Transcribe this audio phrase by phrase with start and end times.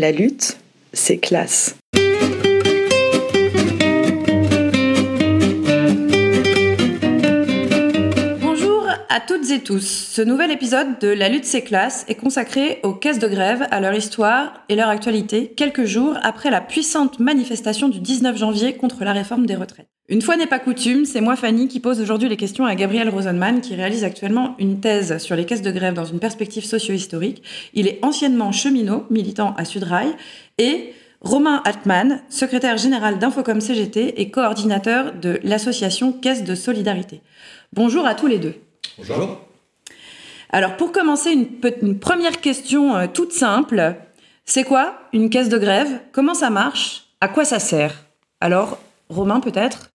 [0.00, 0.56] La lutte,
[0.94, 1.76] c'est classe.
[8.40, 9.86] Bonjour à toutes et tous.
[9.86, 13.78] Ce nouvel épisode de La lutte, c'est classe est consacré aux caisses de grève, à
[13.80, 19.04] leur histoire et leur actualité, quelques jours après la puissante manifestation du 19 janvier contre
[19.04, 19.90] la réforme des retraites.
[20.10, 23.08] Une fois n'est pas coutume, c'est moi Fanny qui pose aujourd'hui les questions à Gabriel
[23.08, 27.44] Rosenman qui réalise actuellement une thèse sur les caisses de grève dans une perspective socio-historique.
[27.74, 30.08] Il est anciennement cheminot, militant à Sudrail,
[30.58, 37.20] et Romain Altman, secrétaire général d'Infocom CGT et coordinateur de l'association Caisse de Solidarité.
[37.72, 38.56] Bonjour à tous les deux.
[38.98, 39.38] Bonjour.
[40.48, 41.46] Alors pour commencer, une,
[41.82, 43.94] une première question euh, toute simple.
[44.44, 46.00] C'est quoi une caisse de grève?
[46.10, 47.04] Comment ça marche?
[47.20, 48.06] À quoi ça sert?
[48.40, 49.89] Alors, Romain peut-être?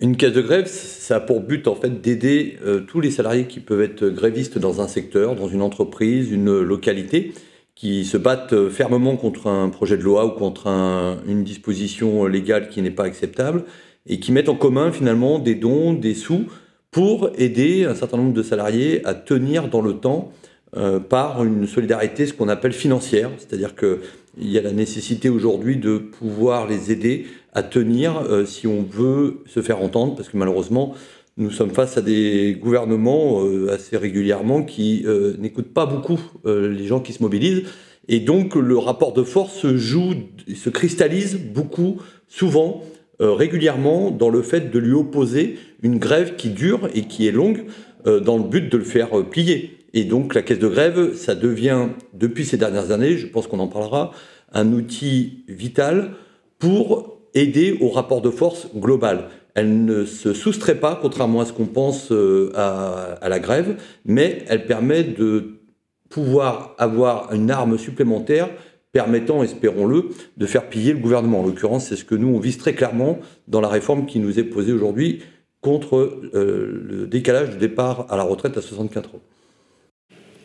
[0.00, 3.44] Une caisse de grève, ça a pour but en fait d'aider euh, tous les salariés
[3.44, 7.34] qui peuvent être grévistes dans un secteur, dans une entreprise, une localité,
[7.74, 12.24] qui se battent euh, fermement contre un projet de loi ou contre un- une disposition
[12.26, 13.64] légale qui n'est pas acceptable,
[14.06, 16.46] et qui mettent en commun finalement des dons, des sous,
[16.90, 20.32] pour aider un certain nombre de salariés à tenir dans le temps
[20.76, 24.00] euh, par une solidarité, ce qu'on appelle financière, c'est-à-dire que
[24.38, 28.82] il y a la nécessité aujourd'hui de pouvoir les aider à tenir euh, si on
[28.82, 30.94] veut se faire entendre, parce que malheureusement,
[31.36, 36.86] nous sommes face à des gouvernements euh, assez régulièrement qui euh, n'écoutent pas beaucoup les
[36.86, 37.64] gens qui se mobilisent.
[38.08, 40.14] Et donc le rapport de force se joue,
[40.54, 42.82] se cristallise beaucoup, souvent,
[43.20, 47.66] régulièrement, dans le fait de lui opposer une grève qui dure et qui est longue,
[48.04, 49.78] dans le but de le faire plier.
[49.92, 53.58] Et donc la caisse de grève, ça devient, depuis ces dernières années, je pense qu'on
[53.58, 54.12] en parlera,
[54.52, 56.12] un outil vital
[56.58, 59.28] pour aider au rapport de force global.
[59.54, 64.44] Elle ne se soustrait pas, contrairement à ce qu'on pense euh, à, la grève, mais
[64.48, 65.60] elle permet de
[66.08, 68.48] pouvoir avoir une arme supplémentaire
[68.92, 71.40] permettant, espérons-le, de faire piller le gouvernement.
[71.40, 74.38] En l'occurrence, c'est ce que nous, on vise très clairement dans la réforme qui nous
[74.40, 75.22] est posée aujourd'hui
[75.60, 75.96] contre
[76.34, 79.20] euh, le décalage du départ à la retraite à 64 ans.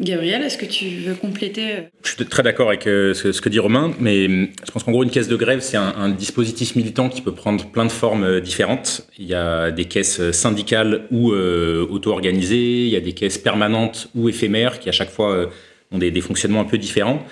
[0.02, 3.48] Gabriel, est-ce que tu veux compléter euh, Je suis très d'accord avec euh, ce, que
[3.48, 6.76] dit Romain, mais hum, je pense qu'en gros, une caisse de grève, c'est un, dispositif
[6.76, 9.08] militant qui peut prendre plein de formes euh, différentes.
[9.18, 14.28] Il y a des caisses syndicales ou auto-organisées, il y a des caisses permanentes ou
[14.30, 15.50] éphémères qui, à chaque fois,
[15.92, 17.26] ont des, fonctionnements un peu différents.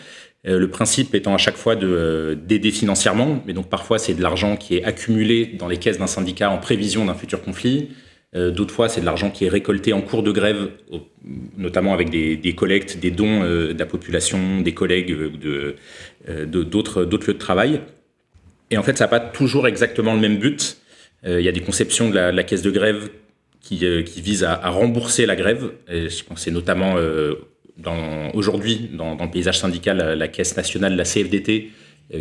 [0.46, 4.58] Le principe étant à chaque fois de, d'aider financièrement, mais donc parfois c'est de l'argent
[4.58, 7.90] qui est accumulé dans les caisses d'un syndicat en prévision d'un futur conflit.
[8.36, 10.70] Euh, D'autres fois, c'est de l'argent qui est récolté en cours de grève,
[11.58, 17.34] notamment avec des, collectes, des dons euh, de la population, des collègues euh, d'autres lieux
[17.34, 17.82] de travail.
[18.72, 20.78] Et en fait, ça n'a pas toujours exactement le même but.
[21.26, 23.10] Il y a des conceptions de la, caisse de grève
[23.62, 25.72] qui, visent à, rembourser la grève.
[25.90, 26.96] Et je c'est notamment
[28.34, 31.70] aujourd'hui, dans, le paysage syndical, la, la caisse nationale, la CFDT,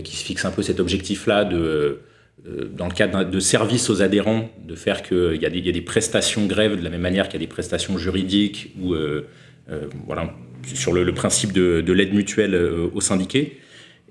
[0.05, 1.99] qui se fixe un peu cet objectif-là de
[2.45, 5.73] dans le cadre de services aux adhérents, de faire qu'il y, des- il y a
[5.73, 9.27] des prestations grève de la même manière qu'il y a des prestations juridiques ou euh,
[9.71, 10.35] euh, voilà,
[10.75, 13.59] sur le, principe de, de l'aide mutuelle euh, aux syndiqués.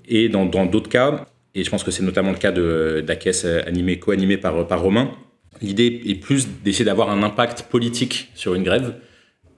[0.08, 3.44] Et dans d'autres cas, et je pense que c'est notamment le cas de, la caisse
[3.44, 5.12] animée, co-animée par, par Romain,
[5.60, 8.94] l'idée est plus d'essayer d'avoir un impact politique sur une grève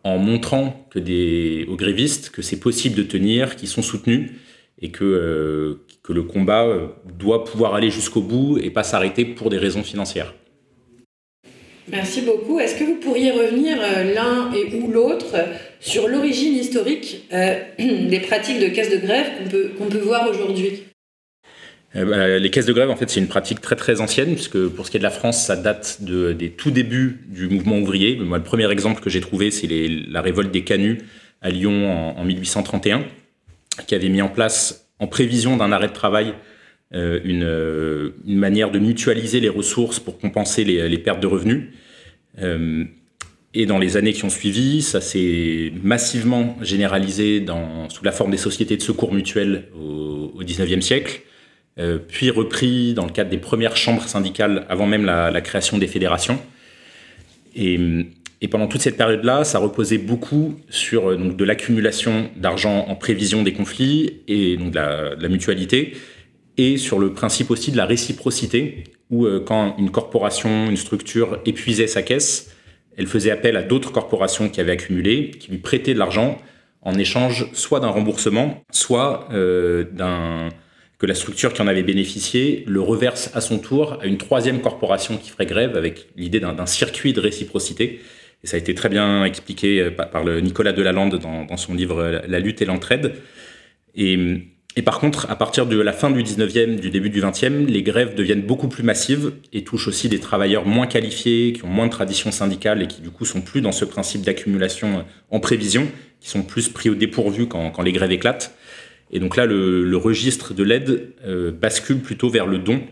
[0.02, 4.32] en montrant que des, aux grévistes que c'est possible de tenir, qu'ils sont soutenus
[4.80, 6.86] et que, euh, que le combat euh,
[7.18, 10.34] doit pouvoir aller jusqu'au bout et pas s'arrêter pour des raisons financières.
[11.90, 12.60] Merci beaucoup.
[12.60, 15.34] Est-ce que vous pourriez revenir euh, l'un et ou l'autre
[15.80, 20.28] sur l'origine historique euh, des pratiques de caisse de grève qu'on peut, qu'on peut voir
[20.30, 20.84] aujourd'hui?
[21.96, 24.66] Euh, bah, les caisses de grève, en fait, c'est une pratique très très ancienne, puisque
[24.68, 27.78] pour ce qui est de la France, ça date de- des tout débuts du mouvement
[27.78, 28.16] ouvrier.
[28.16, 30.98] Moi, le premier exemple que j'ai trouvé, c'est les- la révolte des canuts
[31.40, 33.04] à Lyon en, en 1831,
[33.86, 36.34] qui avait mis en place, en prévision d'un arrêt de travail,
[36.94, 41.64] euh, une, euh, une manière de mutualiser les ressources pour compenser les, pertes de revenus.
[42.40, 42.84] Euh,
[43.52, 47.44] et dans les années qui ont suivi, ça s'est massivement généralisé
[47.88, 51.22] sous la forme des sociétés de secours mutuels au, au 19e siècle
[52.06, 55.88] puis repris dans le cadre des premières chambres syndicales avant même la, la création des
[55.88, 56.38] fédérations.
[57.56, 57.80] Et,
[58.44, 62.94] et pendant toute cette période-là, ça reposait beaucoup sur euh, donc, de l'accumulation d'argent en
[62.94, 65.94] prévision des conflits et donc de la, mutualité,
[66.58, 71.38] et sur le principe aussi de la réciprocité, où euh, quand une corporation, une structure
[71.46, 72.54] épuisait sa caisse,
[72.98, 76.36] elle faisait appel à d'autres corporations qui avaient accumulé, qui lui prêtaient de l'argent
[76.82, 79.84] en échange soit d'un remboursement, soit euh,
[80.98, 84.60] que la structure qui en avait bénéficié le reverse à son tour à une troisième
[84.60, 88.00] corporation qui ferait grève avec l'idée d'un circuit de réciprocité.
[88.44, 92.38] Et ça a été très bien expliqué euh, par, Nicolas Delalande dans, son livre La
[92.38, 93.14] lutte et l'entraide.
[93.96, 94.18] Et,
[94.84, 98.14] par contre, à partir de la fin du 19e, du début du 20e, les grèves
[98.14, 101.92] deviennent beaucoup plus massives et touchent aussi des travailleurs moins qualifiés, qui ont moins de
[101.92, 105.86] tradition syndicale et qui du coup sont plus dans ce principe d'accumulation en prévision,
[106.20, 108.54] qui sont plus pris au dépourvu quand, les grèves éclatent.
[109.10, 112.82] Et donc là, le, registre de l'aide euh, bascule plutôt vers le don,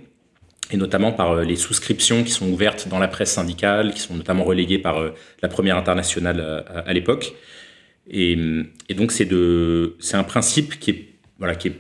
[0.73, 4.15] et notamment par euh, les souscriptions qui sont ouvertes dans la presse syndicale, qui sont
[4.15, 5.11] notamment relayées par euh,
[5.43, 7.35] la première internationale à, à l'époque.
[8.11, 8.37] Et,
[8.89, 11.09] et, donc c'est un principe qui est
[11.39, 11.77] voilà, qui est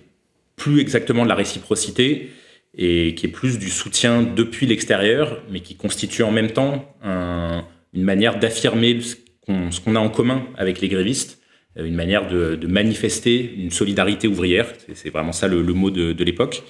[0.56, 2.30] plus exactement de la réciprocité
[2.76, 8.02] et qui est plus du soutien depuis l'extérieur, mais qui constitue en même temps une
[8.02, 11.42] manière d'affirmer ce qu'on a en commun avec les grévistes,
[11.78, 14.72] euh, une manière de, manifester une solidarité ouvrière.
[14.94, 16.62] C'est vraiment ça le, mot de, l'époque.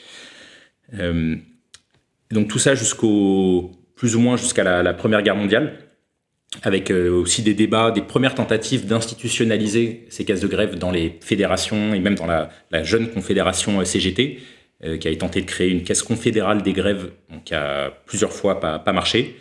[0.94, 1.36] Euh,
[2.32, 5.79] donc tout ça jusqu'au plus ou moins jusqu'à la, Première Guerre mondiale
[6.62, 11.19] avec euh, aussi des débats, des premières tentatives d'institutionnaliser ces caisses de grève dans les
[11.20, 12.50] fédérations et même dans la,
[12.82, 14.40] jeune confédération euh, CGT,
[14.84, 17.11] euh, qui a tenté de créer une caisse confédérale des grèves,
[17.44, 19.37] qui a plusieurs fois pas, marché.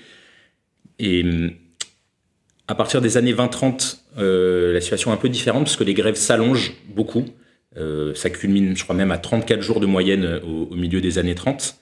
[1.00, 1.26] Et
[2.68, 3.98] à partir des années 20-30,
[4.74, 7.26] la situation est un peu différente parce que les grèves s'allongent beaucoup.
[8.14, 11.76] ça culmine, je crois, même à 34 jours de moyenne au, milieu des années 30.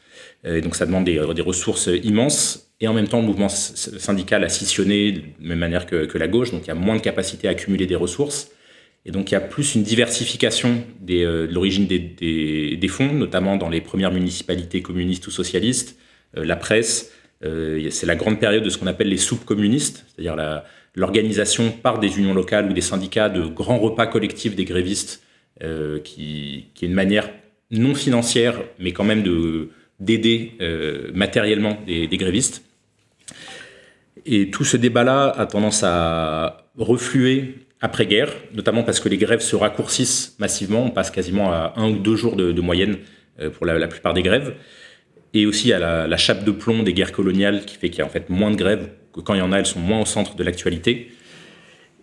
[0.44, 2.72] Et donc ça demande des, ressources immenses.
[2.82, 6.28] Et en même temps, le mouvement syndical a scissionné de la même manière que, la
[6.28, 8.52] gauche, donc il y a moins de capacité à accumuler des ressources.
[9.06, 13.70] Et donc il y a plus une diversification euh, de l'origine des, fonds, notamment dans
[13.70, 15.98] les premières municipalités communistes ou socialistes,
[16.38, 17.14] euh, la presse.
[17.44, 20.36] Euh, c'est la grande période de ce qu'on appelle les soupes communistes, c'est-à-dire
[20.96, 25.24] l'organisation par des unions locales ou des syndicats de grands repas collectifs des grévistes,
[26.04, 27.30] qui, est une manière
[27.72, 29.24] non financière, mais quand même
[30.00, 30.54] d'aider
[31.14, 32.64] matériellement des, des grévistes.
[34.26, 39.56] Et tout ce débat-là a tendance à refluer après-guerre, notamment parce que les grèves se
[39.56, 40.86] raccourcissent massivement.
[40.86, 42.98] On passe quasiment à un ou deux jours de, moyenne
[43.40, 44.56] euh, pour la, plupart des grèves.
[45.34, 48.06] Et aussi à la, chape de plomb des guerres coloniales qui fait qu'il y a
[48.06, 50.06] en fait moins de grèves, que quand il y en a, elles sont moins au
[50.06, 51.12] centre de l'actualité.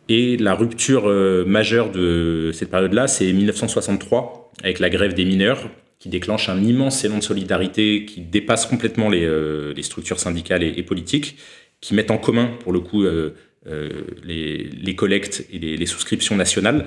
[0.09, 5.69] Et la rupture euh, majeure de cette période-là, c'est 1963, avec la grève des mineurs,
[5.99, 10.83] qui déclenche un immense élan de solidarité qui dépasse complètement les, euh, structures syndicales et
[10.83, 11.37] politiques
[11.81, 13.35] qui mettent en commun, pour le coup, euh,
[13.67, 13.91] euh,
[14.25, 16.87] les, collectes et les, souscriptions nationales.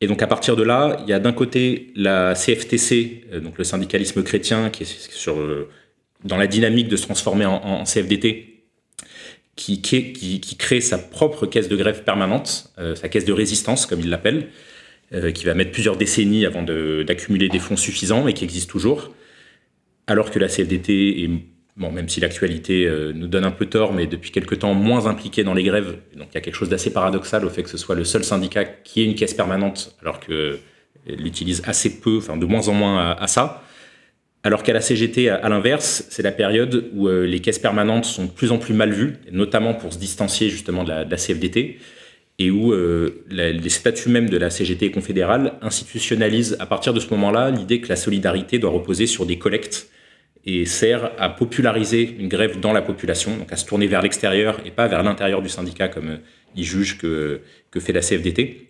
[0.00, 3.64] Et donc à partir de là, il y a d'un côté la CFTC, donc le
[3.64, 5.36] syndicalisme chrétien, qui est sur,
[6.24, 8.64] dans la dynamique de se transformer en, CFDT,
[9.56, 14.50] qui, crée sa propre caisse de grève permanente, sa caisse de résistance, comme il l'appelle,
[15.34, 19.14] qui va mettre plusieurs décennies avant d'accumuler des fonds suffisants et qui existe toujours,
[20.06, 21.30] alors que la CFDT est
[21.78, 25.06] bon, même si l'actualité euh, nous donne un peu tort, mais depuis quelque temps moins
[25.06, 25.96] impliqué dans les grèves.
[26.16, 28.24] Donc il y a quelque chose d'assez paradoxal au fait que ce soit le seul
[28.24, 30.58] syndicat qui ait une caisse permanente, alors qu'elle
[31.06, 33.62] l'utilise assez peu, enfin de moins en moins à, ça.
[34.42, 38.24] Alors qu'à la CGT, à, l'inverse, c'est la période où euh, les caisses permanentes sont
[38.24, 41.78] de plus en plus mal vues, notamment pour se distancier justement de la, CFDT,
[42.38, 47.10] et où euh, les statuts même de la CGT confédérale institutionnalisent à partir de ce
[47.10, 49.90] moment-là l'idée que la solidarité doit reposer sur des collectes
[50.44, 54.58] et sert à populariser une grève dans la population, donc à se tourner vers l'extérieur
[54.64, 56.16] et pas vers l'intérieur du syndicat comme euh,
[56.56, 57.40] il juge que,
[57.78, 58.68] fait la CFDT.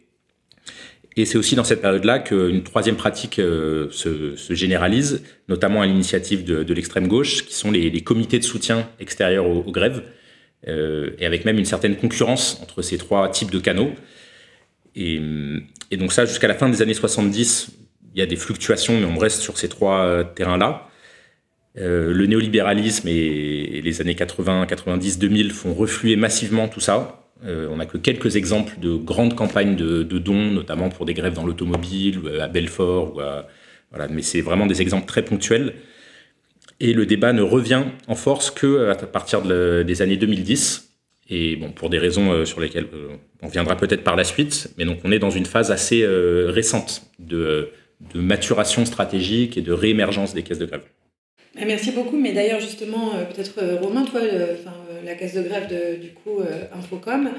[1.16, 5.86] Et c'est aussi dans cette période-là qu'une troisième pratique euh, se, se, généralise, notamment à
[5.86, 10.02] l'initiative de, l'extrême gauche, qui sont les, comités de soutien extérieurs aux, grèves,
[10.66, 13.92] et avec même une certaine concurrence entre ces trois types de canaux.
[14.98, 17.70] Et, donc ça, jusqu'à la fin des années 70,
[18.14, 20.88] il y a des fluctuations, mais on reste sur ces trois euh, terrains-là.
[21.76, 27.24] Euh, le néolibéralisme et, les années 80, 90, 2000 font refluer massivement tout ça.
[27.44, 31.34] Euh, on n'a que quelques exemples de grandes campagnes de, dons, notamment pour des grèves
[31.34, 33.22] dans l'automobile, à Belfort,
[34.10, 35.74] mais c'est vraiment des exemples très ponctuels.
[36.80, 40.84] Et le débat ne revient en force que à partir des années 2010.
[41.30, 42.86] Et bon, pour des raisons euh, sur lesquelles
[43.42, 47.02] on viendra peut-être par la suite, mais donc on est dans une phase assez récente
[47.18, 47.70] de
[48.14, 50.82] maturation stratégique et de réémergence des caisses de grève.
[51.60, 52.16] Ah, merci beaucoup.
[52.16, 54.56] Mais d'ailleurs, justement, euh, peut-être euh, Romain, toi, euh,
[55.04, 56.40] la caisse de grève de, du coup
[56.72, 57.30] Infocom,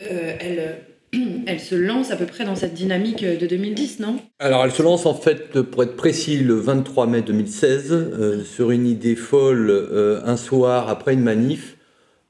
[0.00, 0.78] elle,
[1.46, 4.16] elle se lance à peu près dans cette dynamique de 2010, non?
[4.38, 8.86] Alors, elle se lance en fait, pour être précis, le 23 mai 2016, sur une
[8.86, 11.76] idée folle, un soir après une manif,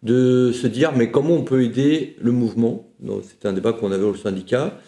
[0.03, 2.89] de se dire mais comment on peut aider le mouvement?
[3.23, 4.79] C'était un débat qu'on avait au syndicat.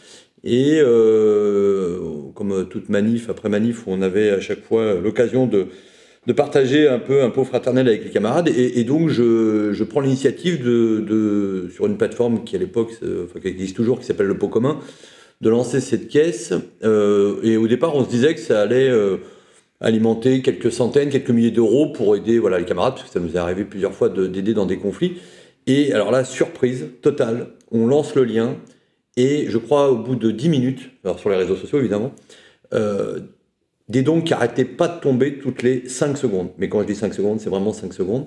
[0.45, 0.81] Et
[2.35, 5.67] comme toute manif après manif, on avait à chaque fois l'occasion de
[6.29, 8.49] de partager un peu un pot fraternel avec les camarades.
[8.49, 12.93] Et, donc, je, je prends l'initiative de, sur une plateforme qui, à l'époque,
[13.41, 14.79] qui existe toujours, qui s'appelle Le Pot Commun,
[15.41, 16.53] de lancer cette caisse.
[16.83, 18.93] et au départ, on se disait que ça allait
[19.81, 23.35] alimenter quelques centaines, quelques milliers d'euros pour aider voilà, les camarades, parce que ça nous
[23.35, 25.19] est arrivé plusieurs fois d'aider dans des conflits.
[25.67, 28.57] Et alors là, surprise totale, on lance le lien,
[29.17, 32.13] et je crois au bout de 10 minutes, alors sur les réseaux sociaux évidemment,
[32.75, 33.21] euh,
[33.89, 36.51] des dons qui n'arrêtaient pas de tomber toutes les 5 secondes.
[36.59, 38.27] Mais quand je dis 5 secondes, c'est vraiment 5 secondes.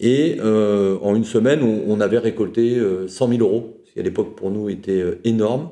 [0.00, 4.02] Et euh, en une semaine, on, avait récolté 100 euh, 000 euros, ce qui à
[4.02, 5.70] l'époque pour nous était énorme.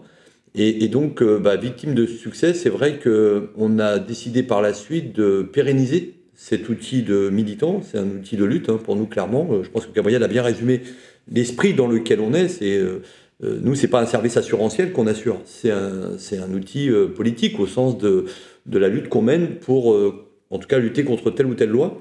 [0.55, 5.43] Et, donc, bah, victime de succès, c'est vrai qu'on a décidé par la suite de
[5.43, 7.81] pérenniser cet outil de militant.
[7.83, 9.63] C'est un outil de lutte hein, pour nous, clairement.
[9.63, 10.83] Je pense que Gabriel a bien résumé
[11.31, 12.49] l'esprit dans lequel on est.
[12.49, 13.03] C'est euh,
[13.43, 17.67] nous, c'est pas un service assurantiel qu'on assure, c'est un, un, outil euh, politique au
[17.67, 18.27] sens de,
[18.67, 21.71] de la lutte qu'on mène pour, euh, en tout cas, lutter contre telle ou telle
[21.71, 22.01] loi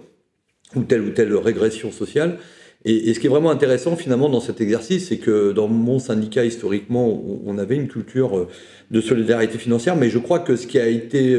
[0.76, 2.38] ou telle ou telle régression sociale.
[2.86, 6.46] Et, ce qui est vraiment intéressant finalement dans cet exercice, c'est que dans mon syndicat,
[6.46, 8.48] historiquement, on, avait une culture
[8.90, 11.38] de solidarité financière, mais je crois que ce qui a été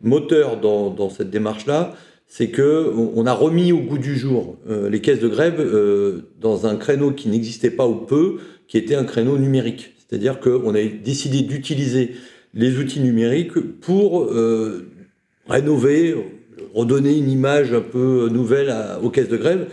[0.00, 1.94] moteur dans, dans cette démarche-là,
[2.28, 5.60] c'est que on a remis au goût du jour les caisses de grève
[6.40, 8.36] dans un créneau qui n'existait pas ou peu,
[8.70, 9.94] qui était un créneau numérique.
[9.98, 12.12] C'est-à-dire qu'on a décidé d'utiliser
[12.54, 14.88] les outils numériques pour euh,
[15.48, 16.14] rénover,
[16.72, 18.72] redonner une image un peu nouvelle
[19.02, 19.66] aux caisses de grève.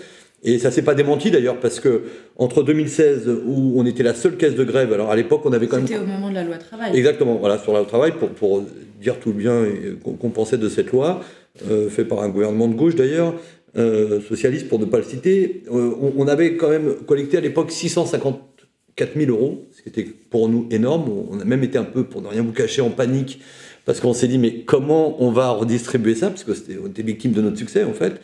[0.44, 2.04] Et ça s'est pas démenti d'ailleurs parce que
[2.38, 5.68] entre 2016 où on était la seule caisse de grève, alors à l'époque on avait
[5.68, 5.88] quand même.
[5.88, 6.96] C'était au moment de la loi travail.
[6.96, 8.63] Exactement, voilà sur la loi travail pour, pour
[9.00, 9.63] dire tout le bien
[10.04, 11.22] qu'on pensait de cette loi,
[11.70, 13.36] euh, fait par un gouvernement de gauche d'ailleurs,
[13.77, 15.63] euh, socialiste pour ne pas le citer.
[15.70, 18.57] On, on, avait quand même collecté à l'époque 650
[18.98, 21.06] 4000 euros, ce qui était pour nous énorme.
[21.32, 23.39] On a même été un peu, pour ne rien vous cacher, en panique,
[23.86, 26.30] parce qu'on s'est dit, mais comment on va redistribuer ça?
[26.30, 28.20] Parce que c'était, on était victime de notre succès, en fait.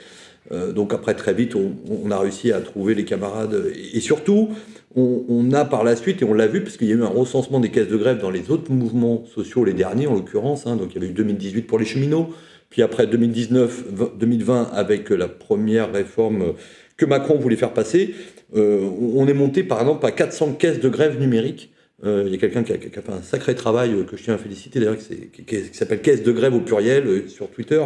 [0.52, 3.72] Euh, donc après, très vite, on, a réussi à trouver les camarades.
[3.94, 4.50] Et, surtout,
[4.96, 7.08] on, a par la suite, et on l'a vu, parce qu'il y a eu un
[7.08, 10.66] recensement des caisses de grève dans les autres mouvements sociaux, les derniers en l'occurrence.
[10.68, 10.76] Hein.
[10.76, 12.30] donc il y avait eu 2018 pour les cheminots,
[12.70, 16.54] puis après 2019, 2020 avec la première réforme
[16.98, 18.14] que Macron voulait faire passer.
[18.56, 21.72] Euh, on est monté par exemple à 400 caisses de grève numérique.
[22.06, 24.34] Euh, il y a quelqu'un qui, a fait un sacré travail euh, que je tiens
[24.34, 27.82] à féliciter d'ailleurs, qui, s'appelle Caisse de grève au pluriel sur Twitter,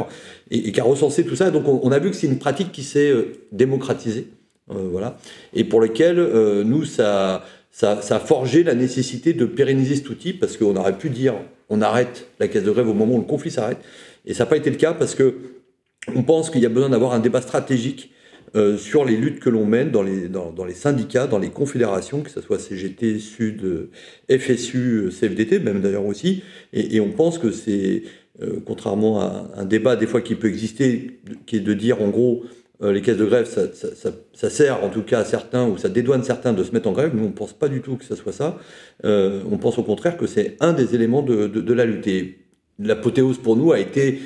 [0.50, 1.52] et, qui a recensé tout ça.
[1.52, 3.14] Donc on, a vu que c'est une pratique qui s'est
[3.52, 4.28] démocratisée,
[4.68, 5.18] voilà,
[5.54, 6.18] et pour lequel
[6.66, 10.98] nous ça, ça, ça, a forgé la nécessité de pérenniser cet outil parce qu'on aurait
[10.98, 11.36] pu dire
[11.70, 13.78] on arrête la caisse de grève au moment où le conflit s'arrête,
[14.26, 15.36] et ça n'a pas été le cas parce que
[16.16, 18.12] on pense qu'il y a besoin d'avoir un débat stratégique
[18.56, 22.40] euh, sur les luttes que l'on mène dans les, syndicats, dans les confédérations, que ce
[22.40, 23.90] soit CGT, Sud,
[24.30, 26.44] FSU, CFDT, même d'ailleurs aussi.
[26.72, 28.04] Et, on pense que c'est,
[28.42, 32.08] euh, contrairement à un débat des fois qui peut exister, qui est de dire en
[32.08, 32.44] gros,
[32.82, 36.24] euh, les caisses de grève, ça, sert en tout cas à certains, ou ça dédouane
[36.24, 37.12] certains de se mettre en grève.
[37.14, 38.58] Nous, on ne pense pas du tout que ça soit ça.
[39.04, 42.08] on pense au contraire que c'est un des éléments de, de, de la lutte.
[42.08, 42.38] Et
[42.80, 44.20] l'apothéose pour nous a été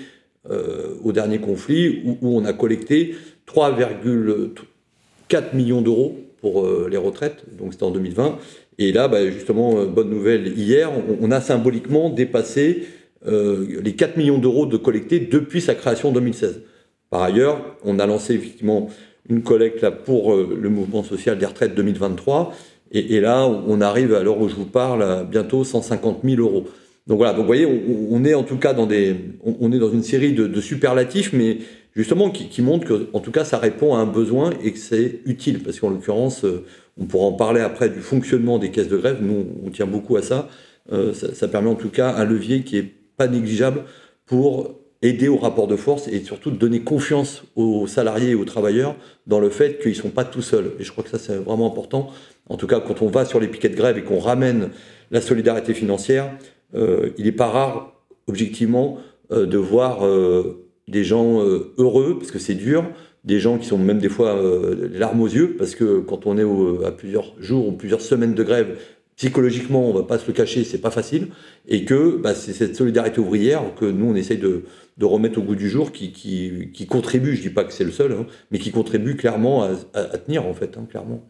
[0.50, 3.16] au dernier conflit où, on a collecté
[3.48, 8.38] 3,4 millions d'euros pour euh, les retraites, donc c'était en 2020.
[8.80, 12.88] Et là, bah, justement, euh, bonne nouvelle, hier, on, a symboliquement dépassé
[13.28, 16.62] euh, les 4 millions d'euros de collectés depuis sa création en 2016.
[17.10, 18.90] Par ailleurs, on a lancé effectivement
[19.30, 22.54] une collecte pour le mouvement social des retraites 2023.
[22.94, 26.66] Et, là, on arrive à l'heure où je vous parle à bientôt 150 000 euros.
[27.08, 29.92] Donc voilà, donc vous voyez, on, est en tout cas dans, des, on, est dans
[29.92, 31.58] une série de, superlatifs, mais
[31.96, 34.78] justement qui, qui, montre que, en tout cas, ça répond à un besoin et que
[34.78, 35.64] c'est utile.
[35.64, 36.64] Parce qu'en l'occurrence, euh,
[37.00, 39.18] on pourra en parler après du fonctionnement des caisses de grève.
[39.22, 40.48] Nous, on tient beaucoup à ça.
[40.92, 43.84] Euh, ça, ça, permet en tout cas un levier qui est pas négligeable
[44.26, 48.96] pour aider au rapport de force et surtout donner confiance aux salariés et aux travailleurs
[49.26, 50.74] dans le fait qu'ils ne sont pas tout seuls.
[50.80, 52.12] Et je crois que ça, c'est vraiment important.
[52.48, 54.70] En tout cas, quand on va sur les piquets de grève et qu'on ramène
[55.10, 56.32] la solidarité financière,
[56.74, 57.94] il n'est pas rare,
[58.28, 59.00] objectivement,
[59.32, 62.84] euh, de voir euh, des gens euh, heureux, parce que c'est dur,
[63.24, 66.38] des gens qui sont même des fois euh, larmes aux yeux, parce que quand on
[66.38, 68.78] est à plusieurs jours ou plusieurs semaines de grève,
[69.16, 71.28] psychologiquement, on va pas se le cacher, c'est pas facile,
[71.66, 74.64] et que bah, c'est cette solidarité ouvrière que nous, on essaye de,
[75.02, 78.26] remettre au goût du jour, qui, contribue, je dis pas que c'est le seul, hein,
[78.52, 81.24] mais qui contribue clairement à, tenir, en fait, hein, clairement.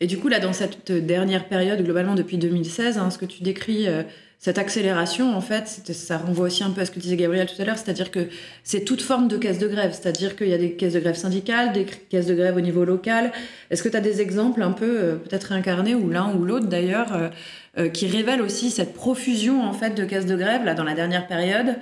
[0.00, 3.42] Et du coup, là, dans cette dernière période, globalement depuis 2016, hein, ce que tu
[3.42, 3.86] décris...
[3.88, 4.04] Euh,
[4.42, 7.60] cette accélération, en fait, ça renvoie aussi un peu à ce que disait Gabriel tout
[7.60, 8.28] à l'heure, c'est-à-dire que
[8.64, 11.14] c'est toute forme de caisse de grève, c'est-à-dire qu'il y a des caisses de grève
[11.14, 13.32] syndicales, des caisses de grève au niveau local.
[13.70, 16.68] Est-ce que tu as des exemples un peu euh, peut-être incarnés, ou l'un ou l'autre
[16.68, 17.28] d'ailleurs, euh,
[17.76, 20.94] euh, qui révèlent aussi cette profusion en fait de caisses de grève là dans la
[20.94, 21.76] dernière période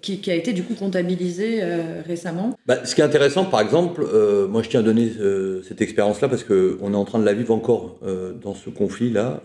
[0.00, 1.62] qui, a été du coup comptabilisé
[2.06, 2.56] récemment.
[2.66, 4.06] Bah, ce qui est intéressant, par exemple,
[4.48, 5.10] moi je tiens à donner
[5.66, 7.98] cette expérience-là parce qu'on est en train de la vivre encore
[8.42, 9.42] dans ce conflit-là.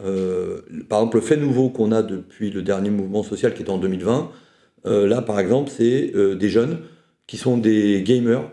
[0.90, 3.78] par exemple, le fait nouveau qu'on a depuis le dernier mouvement social qui était en
[3.78, 4.32] 2020,
[4.86, 6.80] là par exemple, c'est des jeunes
[7.26, 8.50] qui sont des gamers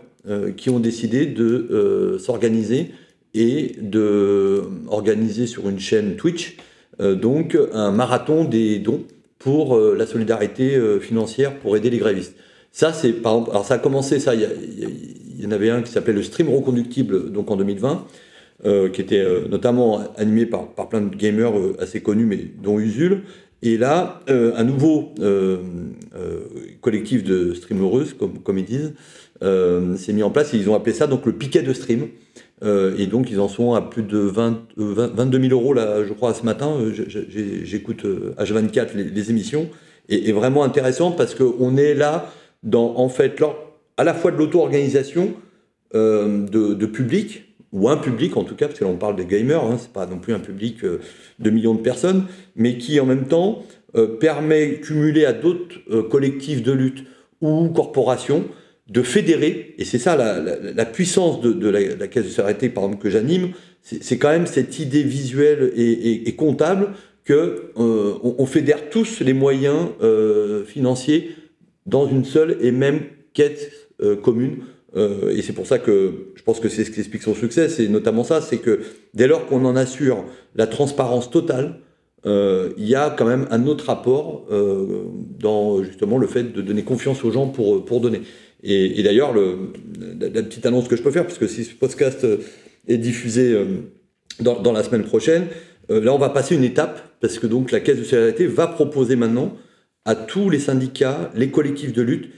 [0.55, 2.91] qui ont décidé de s'organiser
[3.35, 6.57] et de organiser sur une chaîne Twitch
[7.01, 9.03] euh, donc un marathon des dons
[9.45, 12.35] pour euh, la solidarité euh, financière pour aider les grévistes.
[12.71, 14.41] Ça, c'est par exemple, alors ça a commencé, ça, il
[15.37, 18.07] y, en avait un qui s'appelait le stream reconductible, donc en 2020,
[18.91, 23.21] qui était notamment animé par, par plein de gamers assez connus, mais dont Usul.
[23.61, 25.13] Et là, un nouveau
[26.81, 28.93] collectif de streamers, comme, comme ils disent,
[29.41, 32.07] s'est mis en place et ils ont appelé ça donc le piquet de stream.
[32.63, 36.13] Euh, et donc, ils en sont à plus de 20, 22 000 euros, là, je
[36.13, 36.73] crois, ce matin.
[36.79, 36.93] Euh,
[37.63, 39.69] j'écoute H24 euh, les, émissions.
[40.07, 42.31] Et, vraiment intéressant parce qu'on est là
[42.63, 43.41] dans, en fait,
[43.97, 45.33] à la fois de l'auto-organisation
[45.93, 49.63] de, public, ou un public en tout cas, parce que là on parle des gamers,
[49.63, 53.27] hein, c'est pas non plus un public de millions de personnes, mais qui en même
[53.27, 53.63] temps
[54.19, 57.05] permet, cumulé à d'autres collectifs de lutte
[57.41, 58.43] ou corporations,
[58.87, 63.09] de fédérer, et c'est ça la, puissance de, la, caisse de solidarité, par exemple, que
[63.09, 63.49] j'anime,
[63.81, 66.89] c'est quand même cette idée visuelle et, comptable
[67.23, 71.35] que euh, on, fédère tous les moyens euh, financiers
[71.87, 73.01] dans une seule et même
[73.33, 74.57] quête euh, commune.
[74.95, 77.87] et c'est pour ça que je pense que c'est ce qui explique son succès, c'est
[77.87, 78.79] notamment ça, c'est que
[79.13, 80.23] dès lors qu'on en assure
[80.55, 81.79] la transparence totale,
[82.25, 84.47] il y a quand même un autre rapport
[85.39, 88.21] dans justement le fait de donner confiance aux gens pour donner.
[88.67, 92.37] Et, d'ailleurs, la, petite annonce que je peux faire, parce que si ce podcast euh,
[92.87, 93.65] est diffusé euh,
[94.39, 95.45] dans, la semaine prochaine,
[95.91, 98.65] euh, là on va passer une étape, parce que donc la Caisse de solidarité va
[98.65, 99.55] proposer maintenant
[100.03, 102.31] à tous les syndicats, les collectifs de lutte,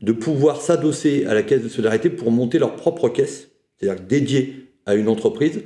[0.00, 4.70] de pouvoir s'adosser à la Caisse de solidarité pour monter leur propre caisse, c'est-à-dire dédiée
[4.86, 5.64] à une entreprise,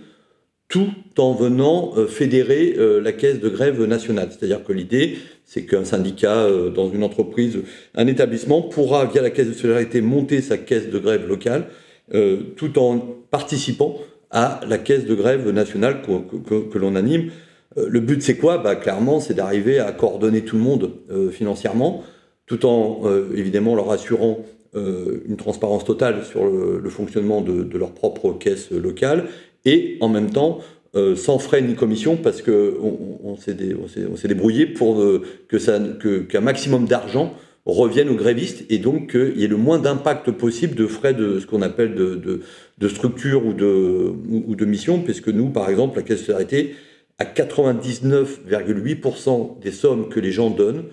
[0.68, 4.28] tout en venant fédérer la caisse de grève nationale.
[4.30, 5.16] C'est-à-dire que l'idée,
[5.48, 7.60] c'est qu'un syndicat euh, dans une entreprise,
[7.94, 11.68] un établissement pourra, via la caisse de solidarité, monter sa caisse de grève locale
[12.14, 12.98] euh, tout en
[13.30, 13.96] participant
[14.30, 17.30] à la caisse de grève nationale que, l'on anime.
[17.78, 18.58] Euh, le but, c'est quoi?
[18.58, 20.92] Bah, Clairement, c'est d'arriver à coordonner tout le monde
[21.32, 22.04] financièrement,
[22.44, 23.02] tout en,
[23.34, 29.24] évidemment, leur assurant une transparence totale sur le, fonctionnement de, leur propre caisse locale,
[29.64, 30.60] et en même temps
[30.94, 36.86] euh, sans frais ni commission parce qu'on on, s'est débrouillé pour euh, que qu'un maximum
[36.86, 37.34] d'argent
[37.68, 41.38] revienne aux grévistes et donc qu'il y ait le moins d'impact possible de frais de
[41.38, 42.40] ce qu'on appelle de,
[42.88, 46.74] structure ou de, ou, de mission, puisque nous, par exemple, la Caisse de solidarité,
[47.18, 50.84] à 99,8% des sommes que les gens donnent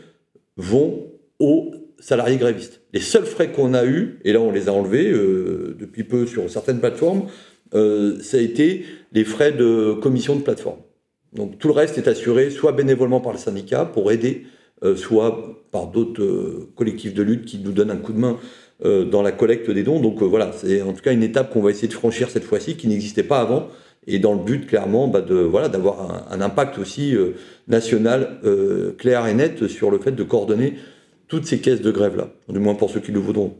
[0.57, 1.07] vont
[1.39, 2.81] aux salariés grévistes.
[2.93, 6.25] Les seuls frais qu'on a eus, et là on les a enlevés euh, depuis peu
[6.25, 7.27] sur certaines plateformes,
[7.75, 10.79] euh, ça a été les frais de commission de plateforme.
[11.33, 14.45] Donc tout le reste est assuré soit bénévolement par le syndicat pour aider,
[14.83, 18.37] euh, soit par d'autres euh, collectifs de lutte qui nous donnent un coup de main
[18.83, 20.01] dans la collecte des dons.
[20.01, 22.75] Donc voilà, c'est en tout cas une étape qu'on va essayer de franchir cette fois-ci,
[22.75, 23.69] qui n'existait pas avant,
[24.05, 27.15] et dans le but clairement bah, de voilà d'avoir un, impact aussi
[27.69, 28.37] national
[28.97, 30.73] clair et net sur le fait de coordonner
[31.29, 33.55] toutes ces caisses de grève là, du moins pour ceux qui le voudront.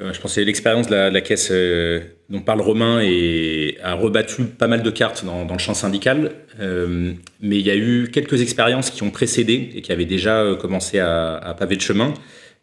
[0.00, 4.44] Euh, je pense que l'expérience de, la, caisse euh, dont parle Romain et a rebattu
[4.44, 6.32] pas mal de cartes dans, le champ syndical.
[6.60, 10.44] Euh, mais il y a eu quelques expériences qui ont précédé et qui avaient déjà
[10.60, 12.12] commencé à, paver de chemin.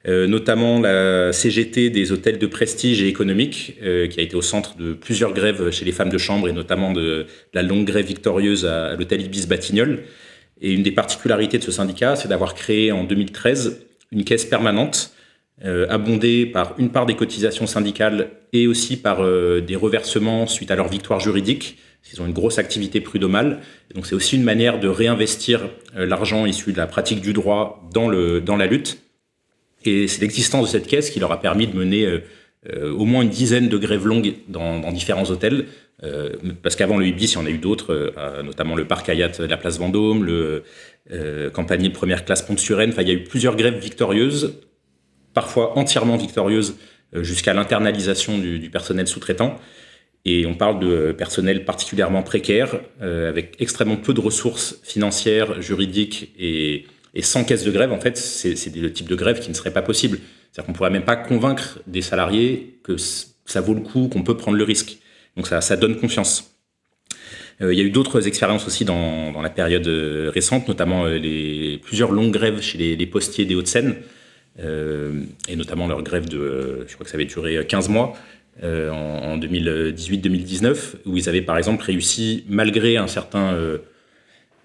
[0.05, 4.93] notamment la CGT des hôtels de prestige et économique, qui a été au centre de
[4.93, 8.95] plusieurs grèves chez les femmes de chambre et notamment de, la longue grève victorieuse à,
[8.95, 10.03] l'hôtel Ibis Batignolles.
[10.61, 15.13] Et une des particularités de ce syndicat, c'est d'avoir créé en 2013 une caisse permanente
[15.65, 20.71] euh, abondés par une part des cotisations syndicales et aussi par euh, des reversements suite
[20.71, 21.77] à leur victoire juridique.
[22.11, 23.61] Ils ont une grosse activité prud'homale.
[23.95, 27.81] Donc c'est aussi une manière de réinvestir euh, l'argent issu de la pratique du droit
[27.93, 28.99] dans, le, dans la lutte.
[29.85, 32.21] Et c'est l'existence de cette caisse qui leur a permis de mener
[32.71, 35.65] au moins une dizaine de grèves longues dans, différents hôtels.
[36.61, 38.13] parce qu'avant le Ibis, il y en a eu d'autres,
[38.45, 40.63] notamment le Parc Hayat de la place Vendôme, le
[41.51, 42.91] Campagny de première classe Pont-sur-Aisne.
[42.91, 44.53] Enfin, il y a eu plusieurs grèves victorieuses
[45.33, 46.75] parfois entièrement victorieuse
[47.15, 49.59] euh, jusqu'à l'internalisation du, personnel sous-traitant.
[50.25, 56.33] Et on parle de personnel particulièrement précaire, euh, avec extrêmement peu de ressources financières, juridiques
[56.39, 56.85] et,
[57.21, 57.91] sans caisse de grève.
[57.91, 60.19] En fait, c'est le type de grève qui ne serait pas possible.
[60.51, 64.23] C'est-à-dire qu'on ne pourrait même pas convaincre des salariés que ça vaut le coup, qu'on
[64.23, 64.97] peut prendre le risque.
[65.35, 66.55] Donc ça, donne confiance.
[67.61, 69.87] Euh, il y a eu d'autres expériences aussi dans, la période
[70.33, 73.97] récente, notamment les plusieurs longues grèves chez les postiers des Hauts-de-Seine,
[74.59, 78.13] et notamment leur grève de, je crois que ça avait duré 15 mois.
[78.61, 83.57] en, 2018-2019, où ils avaient par exemple réussi, malgré un certain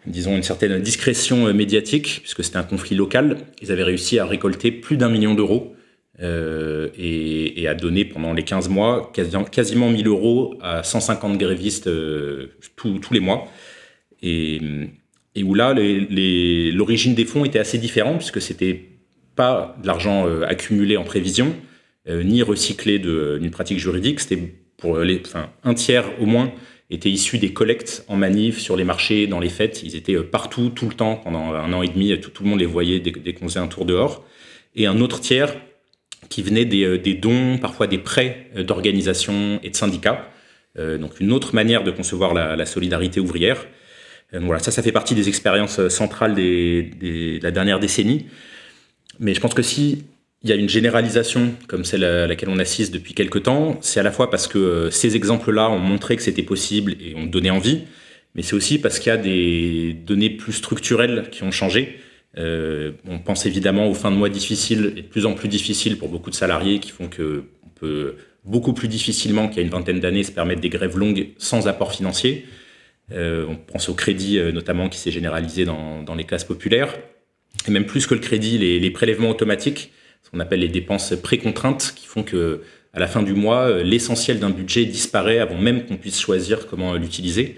[0.09, 3.39] disons, une certaine discrétion médiatique, puisque c'était un conflit local.
[3.63, 5.75] Ils avaient réussi à récolter plus d'un million d'euros
[6.21, 11.87] euh, et, à donner pendant les 15 mois quasiment, quasiment 1000 euros à 150 grévistes
[11.87, 13.49] euh, tous les mois.
[14.23, 14.61] Et
[15.45, 18.98] où là, l'origine des fonds était assez différente, puisque c'était
[19.39, 21.57] pas de l'argent euh, accumulé en prévision,
[22.11, 26.51] ni recyclé d'une pratique juridique, c'était pour les, enfin, un tiers au moins
[26.89, 29.83] étaient issus des collectes en manif sur les marchés, dans les fêtes.
[29.83, 32.19] Ils étaient partout, tout le temps, pendant un an et demi.
[32.19, 34.25] Tout, le monde les voyait dès, dès qu'on faisait un tour dehors.
[34.75, 35.55] Et un autre tiers
[36.29, 40.29] qui venaient des, euh, dons, parfois des prêts euh, d'organisations et de syndicats.
[40.79, 43.67] Euh, donc une autre manière de concevoir la, solidarité ouvrière.
[44.33, 48.27] voilà, ça, ça fait partie des expériences centrales des, de la dernière décennie.
[49.21, 50.05] Mais je pense que si
[50.43, 53.99] il y a une généralisation comme celle à laquelle on assiste depuis quelques temps, c'est
[53.99, 57.51] à la fois parce que ces exemples-là ont montré que c'était possible et ont donné
[57.51, 57.83] envie,
[58.35, 61.99] mais c'est aussi parce qu'il y a des données plus structurelles qui ont changé.
[62.37, 65.99] Euh, on pense évidemment aux fins de mois difficiles et de plus en plus difficiles
[65.99, 69.63] pour beaucoup de salariés qui font que on peut beaucoup plus difficilement qu'il y a
[69.65, 72.47] une vingtaine d'années se permettre des grèves longues sans apport financier.
[73.13, 76.95] Euh, on pense au crédit euh, notamment qui s'est généralisé dans, les classes populaires.
[77.67, 81.93] Et même plus que le crédit, les, prélèvements automatiques, ce qu'on appelle les dépenses précontraintes,
[81.97, 82.63] qui font que
[82.95, 86.95] à la fin du mois, l'essentiel d'un budget disparaît avant même qu'on puisse choisir comment
[86.95, 87.57] l'utiliser.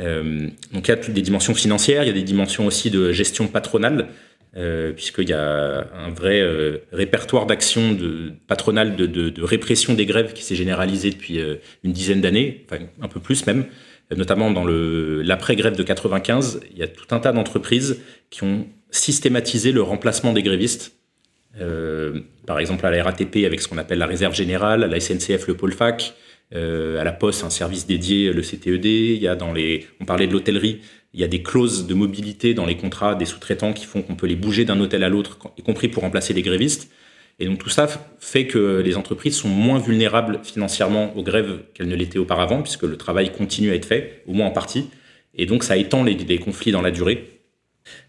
[0.00, 3.12] Euh, donc il y a des dimensions financières, il y a des dimensions aussi de
[3.12, 4.08] gestion patronale,
[4.56, 7.94] euh, puisqu'il y a un vrai euh, répertoire d'actions
[8.46, 12.84] patronales de, de, répression des grèves qui s'est généralisé depuis euh, une dizaine d'années, enfin
[13.02, 13.66] un peu plus même,
[14.16, 18.00] notamment dans l'après-grève de 95, il y a tout un tas d'entreprises
[18.30, 20.92] qui ont systématisé le remplacement des grévistes.
[21.60, 25.00] Euh, par exemple à la RATP avec ce qu'on appelle la réserve générale, à la
[25.00, 26.14] SNCF le pôle fac,
[26.54, 28.84] euh, à la Poste, un service dédié, le CTED.
[28.84, 30.80] Il y a dans les, on parlait de l'hôtellerie,
[31.14, 34.16] il y a des clauses de mobilité dans les contrats des sous-traitants qui font qu'on
[34.16, 36.90] peut les bouger d'un hôtel à l'autre, y compris pour remplacer les grévistes.
[37.38, 37.86] Et donc tout ça
[38.18, 42.84] fait que les entreprises sont moins vulnérables financièrement aux grèves qu'elles ne l'étaient auparavant, puisque
[42.84, 44.88] le travail continue à être fait, au moins en partie.
[45.34, 47.35] Et donc ça étend les conflits dans la durée.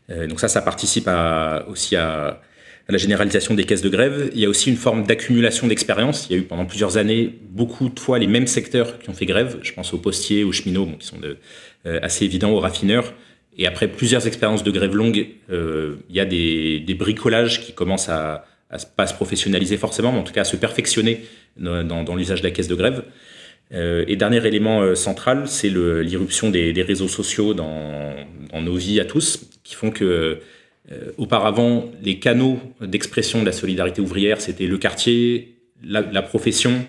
[0.10, 2.42] Euh, donc ça, ça participe à, aussi à,
[2.88, 4.30] à la généralisation des caisses de grève.
[4.34, 6.28] Il y a aussi une forme d'accumulation d'expérience.
[6.30, 9.14] Il y a eu pendant plusieurs années beaucoup de fois les mêmes secteurs qui ont
[9.14, 9.58] fait grève.
[9.62, 11.38] Je pense aux postiers, aux cheminots, bon, qui sont de,
[11.86, 13.14] euh, assez évidents, aux raffineurs.
[13.58, 17.74] Et après plusieurs expériences de grève longue, euh, il y a des, des, bricolages qui
[17.74, 21.26] commencent à, à pas se professionnaliser forcément, mais en tout cas à se perfectionner
[21.58, 23.04] dans, dans, dans l'usage de la caisse de grève.
[23.74, 28.16] Euh, et dernier élément euh, central, c'est l'irruption des, réseaux sociaux dans,
[28.54, 30.40] nos vies à tous, qui font que
[30.92, 36.86] euh, auparavant, les canaux d'expression de la solidarité ouvrière, c'était le quartier, la, profession,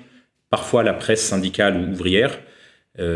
[0.51, 2.38] parfois la presse syndicale ou ouvrière,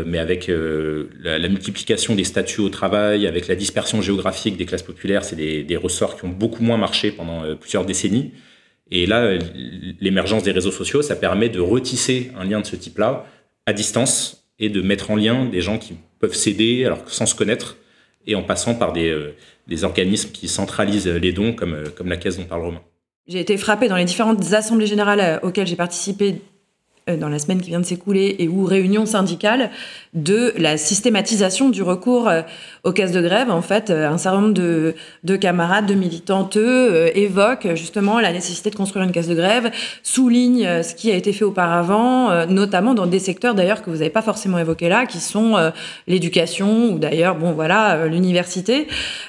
[0.05, 5.25] mais avec la, multiplication des statuts au travail, avec la dispersion géographique des classes populaires,
[5.25, 8.31] c'est des, ressorts qui ont beaucoup moins marché pendant plusieurs décennies.
[8.91, 9.37] Et là,
[9.99, 13.25] l'émergence des réseaux sociaux, ça permet de retisser un lien de ce type-là
[13.65, 17.35] à distance et de mettre en lien des gens qui peuvent s'aider alors sans se
[17.35, 17.77] connaître
[18.25, 19.35] et en passant par des, euh,
[19.83, 22.81] organismes qui centralisent les dons comme, euh, comme la Caisse dont parle Romain.
[23.27, 26.41] J'ai été frappé dans les différentes assemblées générales euh, auxquelles j'ai participé
[27.07, 29.71] dans la semaine qui vient de s'écouler et ou réunion syndicale
[30.13, 32.29] de la systématisation du recours
[32.83, 33.51] aux caisses de grève.
[33.51, 38.69] En fait, un certain nombre de, de camarades, de militantes euh, évoquent justement la nécessité
[38.69, 39.71] de construire une caisse de grève,
[40.03, 43.97] soulignent ce qui a été fait auparavant, euh, notamment dans des secteurs d'ailleurs que vous
[43.97, 45.71] n'avez pas forcément évoqué là, qui sont euh,
[46.07, 48.87] l'éducation ou d'ailleurs, bon voilà, l'université.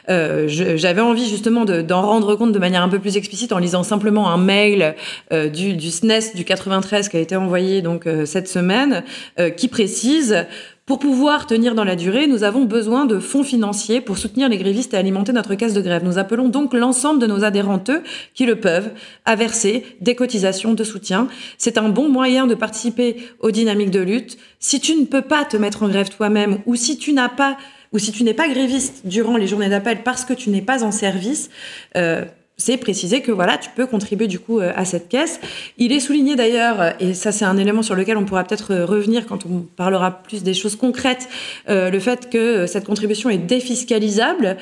[0.08, 3.82] J'avais envie justement d'en de, rendre compte de manière un peu plus explicite en lisant
[3.82, 4.94] simplement un mail
[5.32, 9.05] du, du SNES du 93 qui a été envoyé donc euh, cette semaine,
[9.38, 10.46] euh, qui précise
[10.87, 14.59] pour pouvoir tenir dans la durée, nous avons besoin de fonds financiers pour soutenir les
[14.59, 16.05] grévistes et alimenter notre caisse de grève.
[16.05, 18.03] Nous appelons donc l'ensemble de nos adhérenteux
[18.35, 18.90] qui le peuvent
[19.24, 21.29] à verser des cotisations de soutien.
[21.57, 24.37] C'est un bon moyen de participer aux dynamiques de lutte.
[24.59, 27.57] Si tu ne peux pas te mettre en grève toi-même ou si tu n'as pas
[27.92, 30.85] ou si tu n'es pas gréviste durant les journées d'appel parce que tu n'es pas
[30.85, 31.48] en service,
[31.96, 32.24] euh,
[32.56, 35.40] c'est préciser que voilà, tu peux contribuer du coup euh, à cette caisse.
[35.76, 38.86] Il est souligné d'ailleurs, et ça c'est un élément sur lequel on pourra peut-être euh,
[38.86, 41.28] revenir quand on parlera plus des choses concrètes,
[41.68, 44.56] euh, le fait que cette contribution est défiscalisable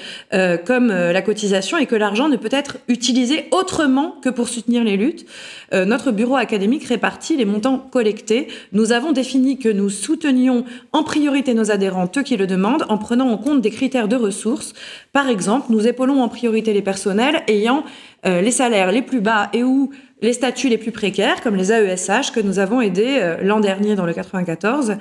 [0.65, 4.97] comme la cotisation et que l'argent ne peut être utilisé autrement que pour soutenir les
[4.97, 5.27] luttes.
[5.73, 8.49] Notre bureau académique répartit les montants collectés.
[8.73, 12.99] Nous avons défini que nous soutenions en priorité nos adhérents, eux qui le demandent, en
[12.99, 14.73] prenant en compte des critères de ressources.
[15.13, 17.82] Par exemple, nous épaulons en priorité les personnels ayant
[18.25, 19.91] les salaires les plus bas et ou
[20.21, 24.07] les statuts les plus précaires, comme les AESH, que nous avons aidés l'an dernier dans
[24.07, 24.97] le 94,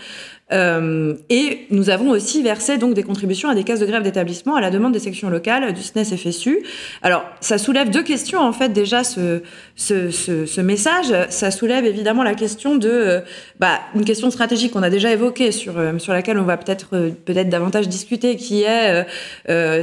[0.52, 4.56] euh, et nous avons aussi versé donc des contributions à des caisses de grève d'établissement
[4.56, 6.60] à la demande des sections locales du SNES FSU.
[7.02, 9.42] Alors, ça soulève deux questions en fait déjà ce,
[9.76, 11.14] ce, ce, ce message.
[11.30, 13.20] Ça soulève évidemment la question de euh,
[13.60, 16.90] bah, une question stratégique qu'on a déjà évoquée sur euh, sur laquelle on va peut-être
[17.26, 19.06] peut-être davantage discuter, qui est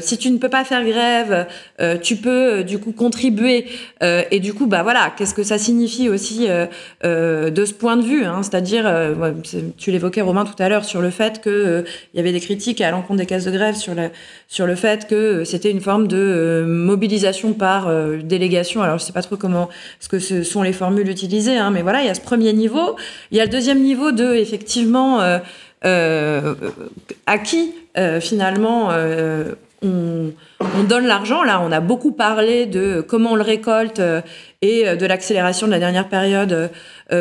[0.01, 1.47] si tu ne peux pas faire grève,
[2.03, 3.67] tu peux du coup contribuer
[4.01, 8.25] et du coup bah voilà qu'est-ce que ça signifie aussi de ce point de vue,
[8.25, 8.91] hein, c'est-à-dire
[9.77, 11.83] tu l'évoquais Romain tout à l'heure sur le fait qu'il euh,
[12.15, 14.11] y avait des critiques à l'encontre des caisses de grève sur, la,
[14.49, 17.91] sur le fait que euh, c'était une forme de euh, mobilisation par
[18.23, 18.83] délégation.
[18.83, 19.69] Alors je sais pas trop comment,
[20.01, 22.97] ce que sont les formules utilisées, hein, mais voilà, il y a ce premier niveau.
[23.31, 25.21] Il y a le deuxième niveau de effectivement
[25.83, 27.75] à qui
[28.21, 28.91] finalement
[29.83, 30.33] on,
[30.89, 31.45] donne l'argent.
[31.45, 34.01] Là, on a beaucoup parlé de comment on le récolte
[34.63, 36.71] et de l'accélération de la dernière période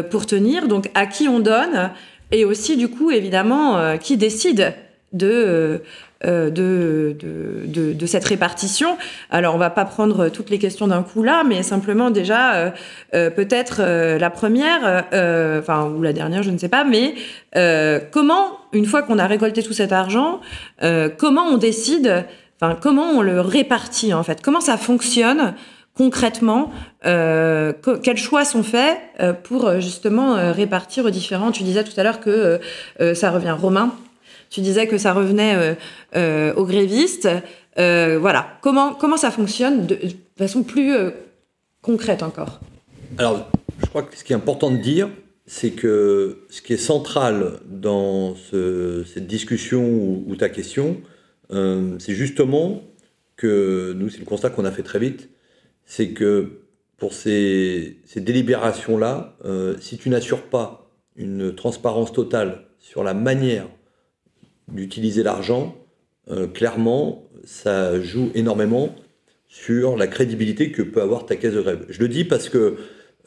[0.10, 0.68] pour tenir.
[0.68, 1.92] Donc, à qui on donne
[2.32, 4.74] et aussi du coup évidemment euh, qui décide
[5.14, 5.82] de,
[6.26, 8.98] euh, de, de, de, cette répartition.
[9.30, 12.74] Alors on va pas prendre toutes les questions d'un coup là, mais simplement déjà
[13.14, 15.06] euh, peut-être la première,
[15.60, 17.16] enfin ou la dernière, je ne sais pas, mais
[18.12, 20.42] comment une fois qu'on a récolté tout cet argent,
[21.18, 22.26] comment on décide,
[22.60, 25.54] enfin comment on le répartit en fait, comment ça fonctionne?
[25.98, 26.72] Concrètement,
[27.06, 32.00] euh, quels choix sont faits euh, pour euh, justement répartir aux différents Tu disais tout
[32.00, 32.60] à l'heure que
[33.14, 33.94] ça revient Romain.
[34.50, 35.76] Tu disais que ça revenait
[36.16, 37.28] aux grévistes.
[37.76, 38.58] voilà.
[38.62, 39.98] Comment, comment ça fonctionne de,
[40.38, 40.94] façon plus
[41.82, 42.60] concrète encore?
[43.18, 43.50] Alors,
[43.82, 45.10] je crois que ce qui est important de dire,
[45.48, 49.84] c'est que ce qui est central dans cette discussion
[50.26, 50.98] ou ta question,
[51.52, 52.84] c'est justement
[53.36, 55.30] que nous, c'est le constat qu'on a fait très vite,
[55.88, 56.60] c'est que
[56.98, 63.68] pour ces, délibérations-là, euh, si tu n'assures pas une transparence totale sur la manière
[64.68, 65.76] d'utiliser l'argent,
[66.30, 68.94] euh, clairement, ça joue énormément
[69.48, 71.86] sur la crédibilité que peut avoir ta caisse de grève.
[71.90, 72.76] Je le dis parce que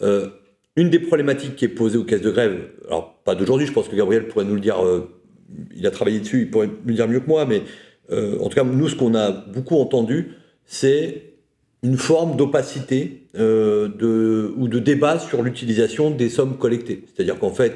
[0.02, 0.28] euh,
[0.76, 3.88] une des problématiques qui est posée aux caisses de grève, alors pas d'aujourd'hui, je pense
[3.88, 4.76] que Gabriel pourrait nous le dire,
[5.74, 7.62] il a travaillé dessus, il pourrait nous le dire mieux que moi, mais
[8.10, 10.32] en tout cas, nous, ce qu'on a beaucoup entendu,
[10.64, 11.29] c'est
[11.82, 17.04] une forme d'opacité euh, ou de débat sur l'utilisation des sommes collectées.
[17.06, 17.74] C'est-à-dire qu'en fait,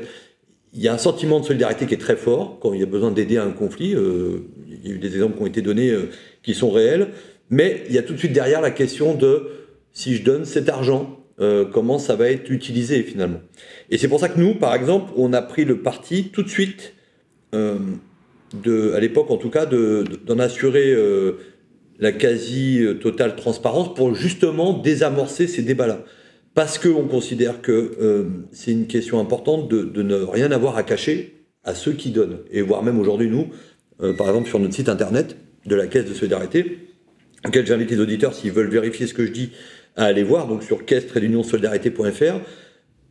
[0.75, 2.87] il y a un sentiment de solidarité qui est très fort quand il y a
[2.87, 3.95] besoin d'aider à un conflit.
[3.95, 6.11] Euh, il y a eu des exemples qui ont été donnés euh,
[6.43, 7.09] qui sont réels,
[7.49, 9.49] mais il y a tout de suite derrière la question de
[9.93, 11.21] si je donne cet argent,
[11.73, 13.41] comment ça va être utilisé finalement?
[13.91, 16.49] Et c'est pour ça que nous, par exemple, on a pris le parti tout de
[16.49, 16.95] suite,
[17.53, 17.79] à
[19.01, 20.97] l'époque en tout cas, d'en assurer
[21.99, 26.05] la quasi-totale transparence pour justement désamorcer ces débats-là.
[26.55, 31.47] Parce qu'on considère que euh, c'est une question importante de, ne rien avoir à cacher
[31.65, 32.39] à ceux qui donnent.
[32.51, 33.49] Et voire même aujourd'hui, nous,
[34.03, 36.79] euh, par exemple sur notre site internet de la Caisse de solidarité,
[37.47, 39.51] auquel j'invite les auditeurs, s'ils veulent vérifier ce que je dis,
[39.97, 42.41] à aller voir, donc sur caisse-solidarité.fr,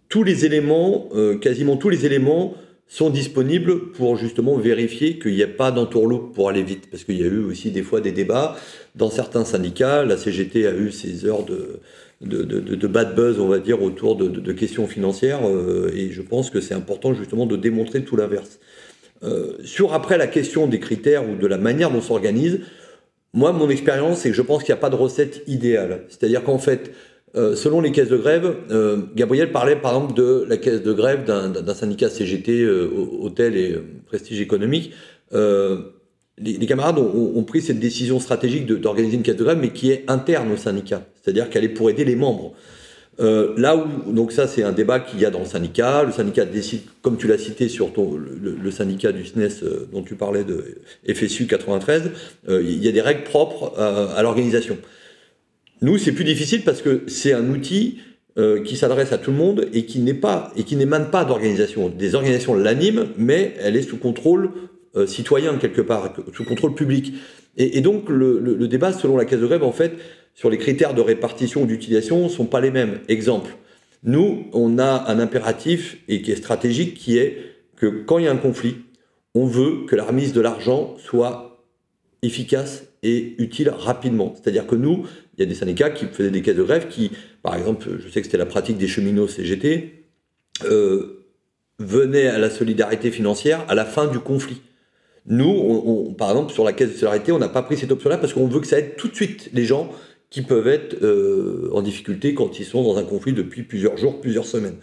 [0.09, 2.55] tous les éléments, euh, quasiment tous les éléments
[2.87, 6.89] sont disponibles pour justement vérifier qu'il n'y a pas d'entourloupe pour aller vite.
[6.91, 8.55] Parce qu'il y a eu aussi des fois des débats
[8.95, 10.03] dans certains syndicats.
[10.05, 11.79] La CGT a eu ses heures de,
[12.21, 15.47] de, de, bad buzz, on va dire, autour de, questions financières.
[15.47, 18.59] Euh, et je pense que c'est important justement de démontrer tout l'inverse.
[19.23, 22.59] Euh, sur après la question des critères ou de la manière dont on s'organise,
[23.33, 26.05] moi, mon expérience, c'est que je pense qu'il n'y a pas de recette idéale.
[26.09, 26.91] C'est-à-dire qu'en fait,
[27.35, 30.93] euh, selon les caisses de grève, euh, Gabriel parlait par exemple de la caisse de
[30.93, 32.87] grève d'un syndicat CGT, euh,
[33.21, 34.91] hôtel et prestige économique.
[36.39, 40.03] Les, camarades ont, pris cette décision stratégique d'organiser une caisse de grève, mais qui est
[40.07, 42.53] interne au syndicat, c'est-à-dire qu'elle est pour aider les membres.
[43.19, 46.45] là où, donc ça c'est un débat qu'il y a dans le syndicat, le syndicat
[46.45, 51.45] décide, comme tu l'as cité sur le, syndicat du SNES dont tu parlais de FSU
[51.45, 52.11] 93,
[52.49, 54.77] il y a des règles propres à l'organisation.
[55.81, 57.99] Nous, c'est plus difficile parce que c'est un outil
[58.37, 61.25] euh, qui s'adresse à tout le monde et qui n'est pas et qui n'émane pas
[61.25, 61.89] d'organisations.
[61.89, 64.51] Des organisations l'animent, mais elle est sous contrôle
[64.95, 67.13] euh, citoyen quelque part, sous contrôle public.
[67.57, 69.93] Et, donc le, débat selon la Caisse de grève, en fait,
[70.33, 72.99] sur les critères de répartition ou d'utilisation sont pas les mêmes.
[73.07, 73.55] Exemple,
[74.03, 77.37] nous, on a un impératif et qui est stratégique, qui est
[77.75, 78.77] que quand il y a un conflit,
[79.35, 81.63] on veut que la remise de l'argent soit
[82.23, 84.33] efficace et utile rapidement.
[84.35, 85.05] C'est-à-dire que nous,
[85.37, 88.07] il y a des syndicats qui faisaient des caisses de grève qui, par exemple, je
[88.09, 90.05] sais que c'était la pratique des cheminots CGT,
[90.65, 91.25] euh,
[91.79, 94.61] venaient à la solidarité financière à la fin du conflit.
[95.25, 98.17] Nous, on, par exemple, sur la caisse de solidarité, on n'a pas pris cette option-là
[98.17, 99.89] parce qu'on veut que ça aide tout de suite les gens
[100.29, 100.97] qui peuvent être
[101.71, 104.77] en difficulté quand ils sont dans un conflit depuis plusieurs jours, plusieurs semaines.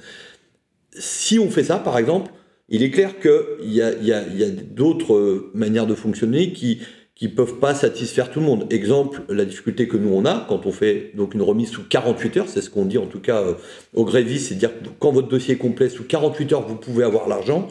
[0.93, 2.33] Si on fait ça, par exemple,
[2.71, 6.81] il est clair qu'il y a, d'autres manières de fonctionner qui
[7.21, 8.67] qui peuvent pas satisfaire tout le monde.
[8.71, 12.37] Exemple, la difficulté que nous on a quand on fait donc une remise sous 48
[12.39, 13.53] heures, c'est ce qu'on dit en tout cas euh,
[13.95, 17.29] au grévistes, c'est dire quand votre dossier est complet sous 48 heures, vous pouvez avoir
[17.29, 17.69] l'argent.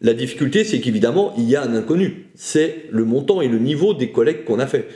[0.00, 2.26] La difficulté, c'est qu'évidemment, il y a un inconnu.
[2.34, 4.88] C'est le montant et le niveau des collectes qu'on a fait.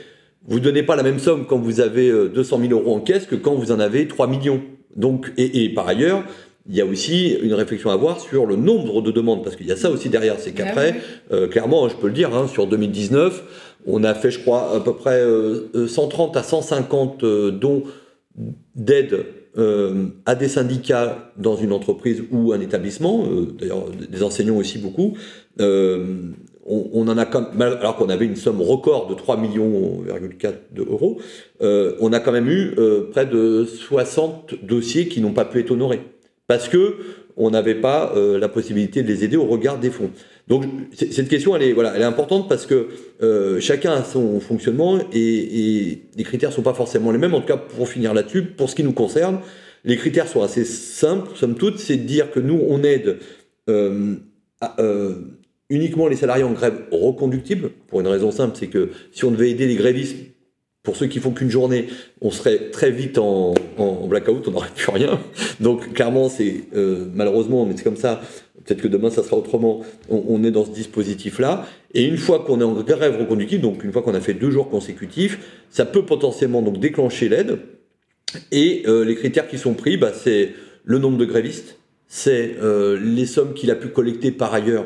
[0.47, 2.99] Vous ne donnez pas la même somme quand vous avez 200 euh, 000 euros en
[2.99, 4.61] caisse que quand vous en avez 3 millions.
[4.97, 6.25] Donc, et, et par ailleurs,
[6.69, 9.67] il y a aussi une réflexion à avoir sur le nombre de demandes, parce qu'il
[9.67, 10.35] y a ça aussi derrière.
[10.39, 10.95] C'est ah qu'après,
[11.31, 13.43] euh, clairement, je peux le dire, hein, sur 2019,
[13.87, 15.23] on a fait, je crois, à peu près
[15.87, 17.83] 130 euh, à 150 euh, dons
[18.75, 19.25] d'aide
[20.25, 23.23] à des syndicats dans une entreprise ou un établissement,
[23.59, 25.15] d'ailleurs des enseignants aussi beaucoup.
[25.59, 26.07] Alors
[27.95, 30.01] qu'on avait une somme record de 3 millions
[30.71, 31.19] d'euros,
[31.61, 32.73] on a quand même eu
[33.11, 36.01] près de 60 dossiers qui n'ont pas pu être honorés
[36.47, 36.97] parce que
[37.35, 40.11] on n'avait pas euh, la possibilité de les aider au regard des fonds.
[40.47, 42.89] Donc cette question, elle est, voilà, elle est importante parce que
[43.21, 47.33] euh, chacun a son fonctionnement et, les critères ne sont pas forcément les mêmes.
[47.33, 49.39] En tout cas, pour finir là-dessus, pour ce qui nous concerne,
[49.83, 53.17] les critères sont assez simples, somme toute, c'est de dire que nous, on aide
[53.69, 54.15] euh,
[55.69, 59.49] uniquement les salariés en grève reconductible, pour une raison simple, c'est que si on devait
[59.49, 60.17] aider les grévistes
[60.83, 61.87] pour ceux qui font qu'une journée,
[62.21, 63.53] on serait très vite en,
[64.07, 65.19] blackout, on n'aurait plus rien.
[65.61, 68.21] Donc clairement, c'est euh, malheureusement, mais c'est comme ça.
[68.65, 69.81] Peut-être que demain, ça sera autrement.
[70.09, 71.65] On, est dans ce dispositif-là.
[71.93, 74.51] Et une fois qu'on est en grève reconductible, donc une fois qu'on a fait deux
[74.51, 77.59] jours consécutifs, ça peut potentiellement donc déclencher l'aide.
[78.51, 80.53] Et euh, les critères qui sont pris, bah, c'est
[80.85, 84.85] le nombre de grévistes, c'est euh, les sommes qu'il a pu collecter par ailleurs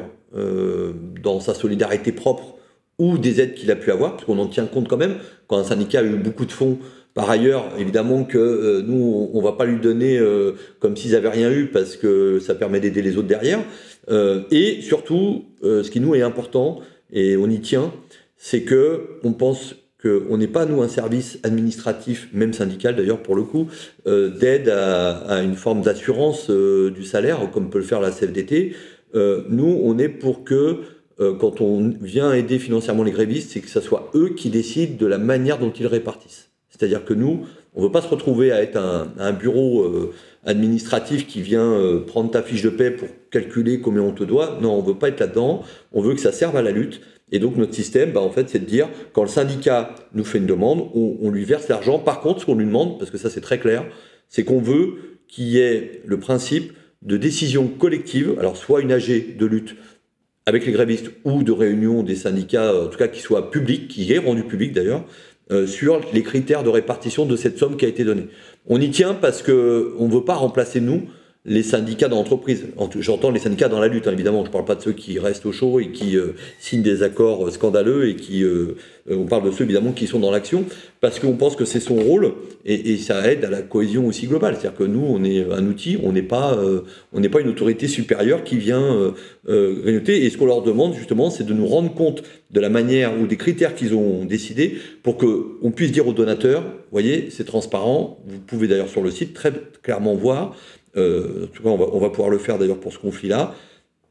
[1.24, 2.57] dans sa solidarité propre
[3.00, 5.18] ou des aides qu'il a pu avoir, parce qu'on en tient compte quand même.
[5.48, 6.80] Quand un syndicat a eu beaucoup de fonds,
[7.18, 11.16] par ailleurs, évidemment que euh, nous, on, ne va pas lui donner euh, comme s'ils
[11.16, 13.60] avaient rien eu, parce que ça permet d'aider les autres derrière.
[14.12, 16.80] Euh, et surtout, ce qui nous est important,
[17.12, 17.92] et on y tient,
[18.38, 23.36] c'est que on pense qu'on n'est pas, nous, un service administratif, même syndical d'ailleurs pour
[23.36, 23.68] le coup,
[24.06, 28.76] d'aide à, à, une forme d'assurance du salaire, comme peut le faire la CFDT.
[29.16, 30.82] nous, on est pour que
[31.20, 34.96] euh, quand on vient aider financièrement les grévistes, c'est que ce soit eux qui décident
[34.98, 36.50] de la manière dont ils répartissent.
[36.70, 40.14] C'est-à-dire que nous, on ne veut pas se retrouver à être un, bureau euh,
[40.46, 44.60] administratif qui vient euh, prendre ta fiche de paie pour calculer combien on te doit.
[44.62, 45.64] Non, on ne veut pas être là-dedans.
[45.92, 47.02] On veut que ça serve à la lutte.
[47.32, 50.38] Et donc notre système, bah, en fait, c'est de dire, quand le syndicat nous fait
[50.38, 52.00] une demande, on, on lui verse l'argent.
[52.00, 53.86] Par contre, ce qu'on lui demande, parce que ça c'est très clair,
[54.30, 59.38] c'est qu'on veut qu'il y ait le principe de décision collective, alors soit une AG
[59.38, 59.76] de lutte,
[60.48, 64.12] avec les grévistes ou de réunion des syndicats, en tout cas qui soit public, qui
[64.14, 65.04] est rendu public d'ailleurs,
[65.52, 68.28] euh, sur les critères de répartition de cette somme qui a été donnée.
[68.66, 71.04] On y tient parce que on ne veut pas remplacer nous
[71.48, 72.66] les syndicats d'entreprise.
[73.00, 74.42] J'entends les syndicats dans la lutte, hein, évidemment.
[74.42, 77.04] Je ne parle pas de ceux qui restent au chaud et qui euh, signent des
[77.04, 78.44] accords scandaleux et qui.
[78.44, 78.76] Euh,
[79.10, 80.66] on parle de ceux, évidemment, qui sont dans l'action
[81.00, 82.34] parce qu'on pense que c'est son rôle
[82.66, 84.56] et, ça aide à la cohésion aussi globale.
[84.56, 86.82] C'est-à-dire que nous, on est un outil, on n'est pas, euh,
[87.32, 89.14] pas une autorité supérieure qui vient
[89.48, 90.26] grignoter.
[90.26, 93.28] Et ce qu'on leur demande, justement, c'est de nous rendre compte de la manière ou
[93.28, 98.20] des critères qu'ils ont décidés pour qu'on puisse dire aux donateurs, voyez, c'est transparent.
[98.28, 100.54] Vous pouvez d'ailleurs sur le site très clairement voir
[100.98, 103.56] euh, en tout cas, on va, pouvoir le faire d'ailleurs pour ce conflit-là.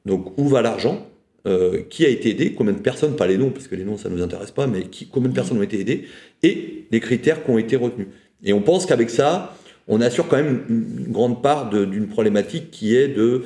[0.04, 1.06] Donc, où va l'argent?
[1.46, 2.52] Euh, Qui a été aidé?
[2.52, 3.16] Combien de personnes?
[3.16, 5.28] Pas les noms, parce que les noms, ça ne nous intéresse pas, mais qui, combien
[5.28, 6.04] de personnes ont été aidées?
[6.42, 8.08] Et les critères qui ont été retenus.
[8.44, 9.56] Et on pense qu'avec ça,
[9.88, 13.42] on assure quand même une, grande part d'une problématique qui est de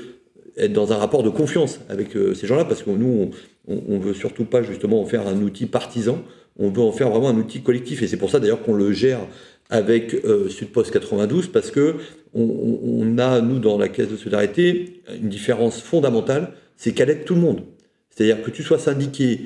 [0.56, 3.30] être dans un rapport de confiance avec euh, ces gens-là, parce que nous,
[3.68, 6.22] on ne veut surtout pas justement en faire un outil partisan,
[6.58, 8.02] on veut en faire vraiment un outil collectif.
[8.02, 9.20] Et c'est pour ça d'ailleurs qu'on le gère
[9.70, 11.94] avec euh, Sudpost 92 parce que
[12.32, 17.34] on, a, nous, dans la caisse de solidarité, une différence fondamentale, c'est qu'elle aide tout
[17.34, 17.62] le monde.
[18.08, 19.40] C'est-à-dire que tu sois syndiqué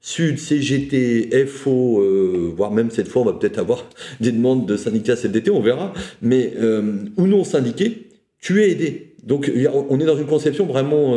[0.00, 3.88] Sud, CGT, FO, euh, voire même cette fois, on va peut-être avoir
[4.20, 8.08] des demandes de syndicats CFDT, on verra, mais euh, ou non syndiqué,
[8.38, 9.14] tu es aidé.
[9.24, 9.50] Donc
[9.88, 11.16] on est dans une conception vraiment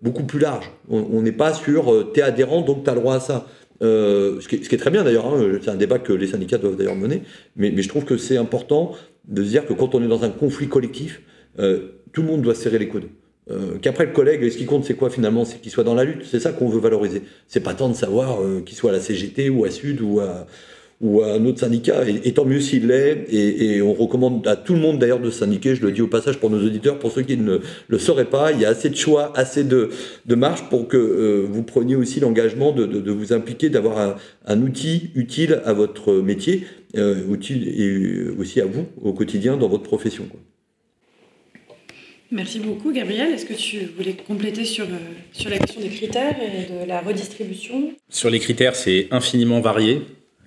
[0.00, 0.70] beaucoup plus large.
[0.88, 3.46] On n'est pas sur t'es adhérent, donc tu as le droit à ça.
[3.82, 6.76] Euh, ce, qui est, très bien d'ailleurs, hein, c'est un débat que les syndicats doivent
[6.76, 7.22] d'ailleurs mener,
[7.56, 8.92] mais, je trouve que c'est important
[9.26, 11.22] de se dire que quand on est dans un conflit collectif,
[11.58, 13.08] euh, tout le monde doit serrer les coudes.
[13.50, 15.44] Euh, qu'après le collègue, ce qui compte c'est quoi finalement?
[15.44, 17.22] C'est qu'il soit dans la lutte, c'est ça qu'on veut valoriser.
[17.48, 20.46] C'est pas tant de savoir qu'il soit à la CGT ou à Sud ou à,
[21.02, 24.74] ou à un autre syndicat, et, tant mieux s'il l'est, et, on recommande à tout
[24.74, 27.22] le monde d'ailleurs de syndiquer, je le dis au passage pour nos auditeurs, pour ceux
[27.22, 29.90] qui ne le sauraient pas, il y a assez de choix, assez de,
[30.26, 34.14] de marge pour que euh, vous preniez aussi l'engagement de, de, vous impliquer, d'avoir un,
[34.46, 36.64] un, outil utile à votre métier,
[36.96, 40.28] euh, utile et aussi à vous au quotidien dans votre profession.
[42.30, 43.32] Merci beaucoup, Gabriel.
[43.32, 44.96] Est-ce que tu voulais compléter sur, euh,
[45.32, 47.92] sur la question des critères et de la redistribution?
[48.08, 50.00] Sur les critères, c'est infiniment varié.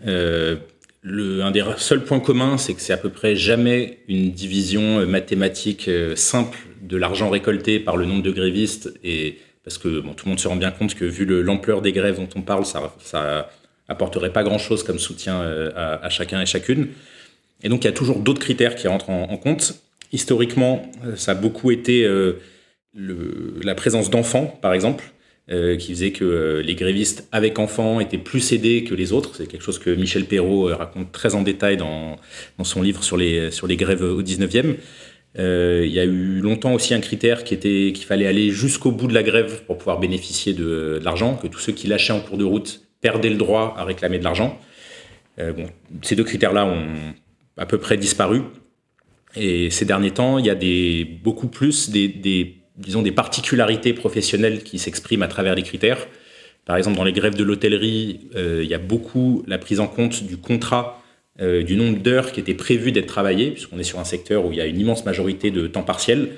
[0.08, 0.58] Euh,
[1.04, 5.06] un des seuls points communs, c'est que c'est à peu près jamais une division euh,
[5.06, 8.94] mathématique simple de l'argent récolté par le nombre de grévistes.
[9.04, 12.18] Et parce que tout le monde se rend bien compte que vu l'ampleur des grèves
[12.18, 13.50] dont on parle, ça, ça
[13.88, 15.42] apporterait pas grand-chose comme soutien
[15.76, 16.90] à, chacun et chacune.
[17.64, 19.82] Et donc il y a toujours d'autres critères qui rentrent en compte
[20.16, 22.40] historiquement, euh, ça a beaucoup été euh,
[22.94, 25.12] la présence d'enfants, par exemple,
[25.52, 29.36] euh, qui faisait que les grévistes avec enfants étaient plus aidés que les autres.
[29.36, 32.18] C'est quelque chose que Michel Perrault raconte très en détail dans,
[32.64, 34.76] son livre sur les, grèves au 19e.
[35.38, 39.08] il y a eu longtemps aussi un critère qui était qu'il fallait aller jusqu'au bout
[39.08, 42.38] de la grève pour pouvoir bénéficier de, l'argent, que tous ceux qui lâchaient en cours
[42.38, 44.60] de route perdaient le droit à réclamer de l'argent.
[46.02, 47.14] ces deux critères-là ont
[47.58, 48.42] à peu près disparu.
[49.36, 50.56] Et ces derniers temps, il y a
[51.24, 56.08] beaucoup plus des, disons, des particularités professionnelles qui s'expriment à travers les critères.
[56.66, 59.88] Par exemple, dans les grèves de l'hôtellerie, euh, il y a beaucoup la prise en
[59.88, 61.02] compte du contrat,
[61.42, 64.52] euh, du nombre d'heures qui était prévu d'être travaillé, puisqu'on est sur un secteur où
[64.52, 66.30] il y a une immense majorité de temps partiel,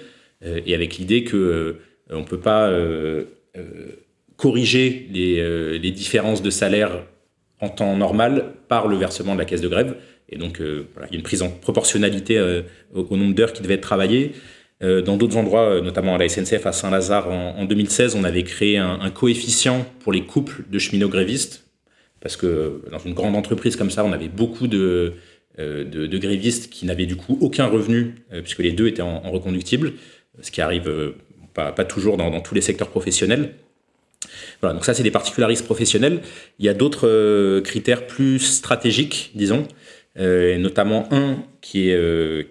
[0.46, 1.78] euh, et avec l'idée que
[2.10, 2.72] on ne peut pas
[4.38, 7.04] corriger les, différences de salaire
[7.60, 9.96] en temps normal par le versement de la caisse de grève.
[10.30, 12.62] Et donc, il y a une prise en proportionnalité euh,
[12.94, 14.34] au, nombre d'heures qui devaient être travaillées.
[14.84, 18.78] Euh, dans d'autres endroits, notamment à la SNCF à Saint-Lazare en, 2016, on avait créé
[18.78, 21.64] un, coefficient pour les couples de cheminots grévistes,
[22.20, 25.14] parce que dans une grande entreprise comme ça, on avait beaucoup de,
[25.58, 29.94] grévistes qui n'avaient du coup aucun revenu, puisque les deux étaient en, reconductible,
[30.42, 31.14] ce qui arrive
[31.54, 33.54] pas, toujours dans, tous les secteurs professionnels.
[34.62, 36.22] Voilà, donc ça, c'est des particularismes professionnels.
[36.60, 39.68] Il y a d'autres critères plus stratégiques, disons.
[40.20, 42.44] Euh, notamment un qui est euh,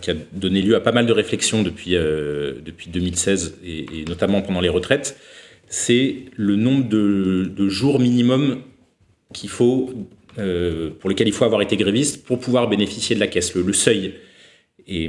[0.00, 4.42] qui a donné lieu à pas mal de réflexions depuis, euh, depuis 2016 et, notamment
[4.42, 5.18] pendant les retraites,
[5.68, 8.60] c'est le nombre de, jours minimum
[9.32, 9.90] qu'il faut,
[10.34, 14.14] pour lesquels il faut avoir été gréviste pour pouvoir bénéficier de la caisse, le, seuil.
[14.86, 15.08] Et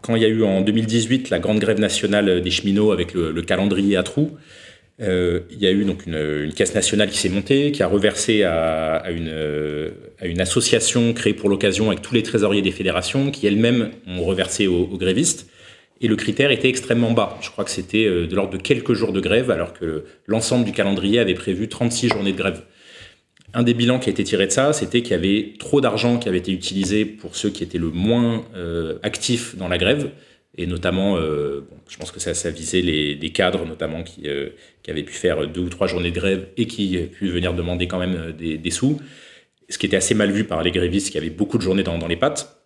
[0.00, 3.42] quand il y a eu en 2018 la grande grève nationale des cheminots avec le
[3.42, 4.38] calendrier à trous,
[5.00, 8.44] euh, il y a eu donc une, caisse nationale qui s'est montée, qui a reversé
[8.44, 9.32] à, une,
[10.20, 14.24] à, une, association créée pour l'occasion avec tous les trésoriers des fédérations, qui elles-mêmes ont
[14.24, 15.48] reversé aux, grévistes.
[16.00, 17.38] Et le critère était extrêmement bas.
[17.40, 20.64] Je crois que c'était euh, de l'ordre de quelques jours de grève, alors que l'ensemble
[20.64, 22.62] du calendrier avait prévu 36 journées de grève.
[23.54, 26.18] Un des bilans qui a été tiré de ça, c'était qu'il y avait trop d'argent
[26.18, 30.10] qui avait été utilisé pour ceux qui étaient le moins euh, actifs dans la grève,
[30.58, 34.50] et notamment, euh, je pense que ça, visait les, cadres notamment qui, euh,
[34.82, 37.86] qui, avaient pu faire deux ou trois journées de grève et qui pu venir demander
[37.86, 38.98] quand même euh, des, sous,
[39.68, 42.06] ce qui était assez mal vu par les grévistes qui avaient beaucoup de journées dans,
[42.06, 42.62] les pattes.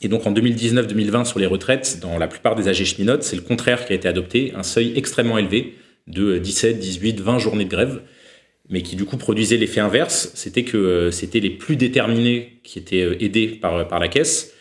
[0.00, 3.42] Et donc en 2019-2020 sur les retraites, dans la plupart des AG cheminotes, c'est le
[3.42, 5.74] contraire qui a été adopté, un seuil extrêmement élevé
[6.06, 8.00] de 17, 18, 20 journées de grève,
[8.70, 13.24] mais qui du coup produisait l'effet inverse, c'était que c'était les plus déterminés qui étaient
[13.24, 14.55] aidés par la caisse,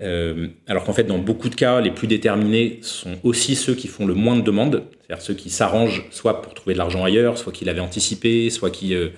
[0.00, 3.88] euh, alors qu'en fait, dans beaucoup de cas, les plus déterminés sont aussi ceux qui
[3.88, 7.36] font le moins de demandes, c'est-à-dire ceux qui s'arrangent soit pour trouver de l'argent ailleurs,
[7.36, 9.08] soit qui l'avaient anticipé, soit qui euh,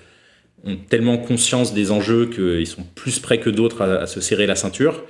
[0.65, 4.55] ont tellement conscience des enjeux qu'ils sont plus prêts que d'autres à, se serrer la
[4.55, 5.03] ceinture.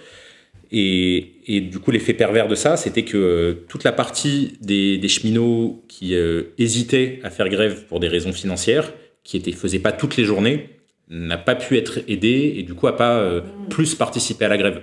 [0.73, 4.97] Et, et du coup, l'effet pervers de ça, c'était que euh, toute la partie des,
[4.97, 6.15] des cheminots qui
[6.57, 8.93] hésitaient à faire grève pour des raisons financières,
[9.23, 10.69] qui ne faisaient pas toutes les journées,
[11.09, 14.81] n'a pas pu être aidé et du coup n'a pas plus participé à la grève.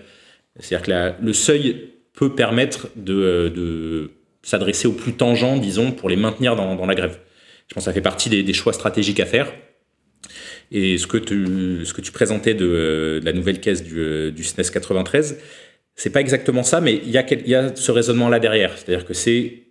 [0.58, 4.10] C'est-à-dire que le seuil peut permettre de,
[4.42, 7.18] s'adresser aux plus tangents, disons, pour les maintenir dans, la grève.
[7.68, 9.52] Je pense que ça fait partie des, choix stratégiques à faire.
[10.70, 15.38] Et ce que tu, présentais de, la nouvelle caisse du, SNES 93,
[15.94, 18.76] c'est pas exactement ça, mais il y il y a ce raisonnement-là derrière.
[18.76, 19.64] C'est-à-dire que c'est,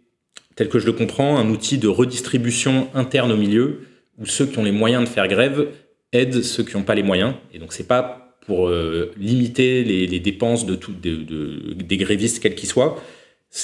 [0.55, 3.81] tel que je le comprends, un outil de redistribution interne au milieu,
[4.17, 5.67] où ceux qui ont les moyens de faire grève
[6.11, 7.35] aident ceux qui n'ont pas les moyens.
[7.53, 12.69] Et donc c'est pas pour euh, limiter les, dépenses de, tout, des grévistes, quels qu'ils
[12.69, 12.97] soient.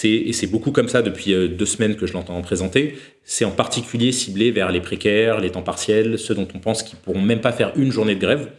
[0.04, 2.98] Et c'est beaucoup comme ça depuis euh, deux semaines que je l'entends présenter.
[3.24, 7.00] C'est en particulier ciblé vers les précaires, les temps partiels, ceux dont on pense qu'ils
[7.00, 8.52] pourront même pas faire une journée de grève.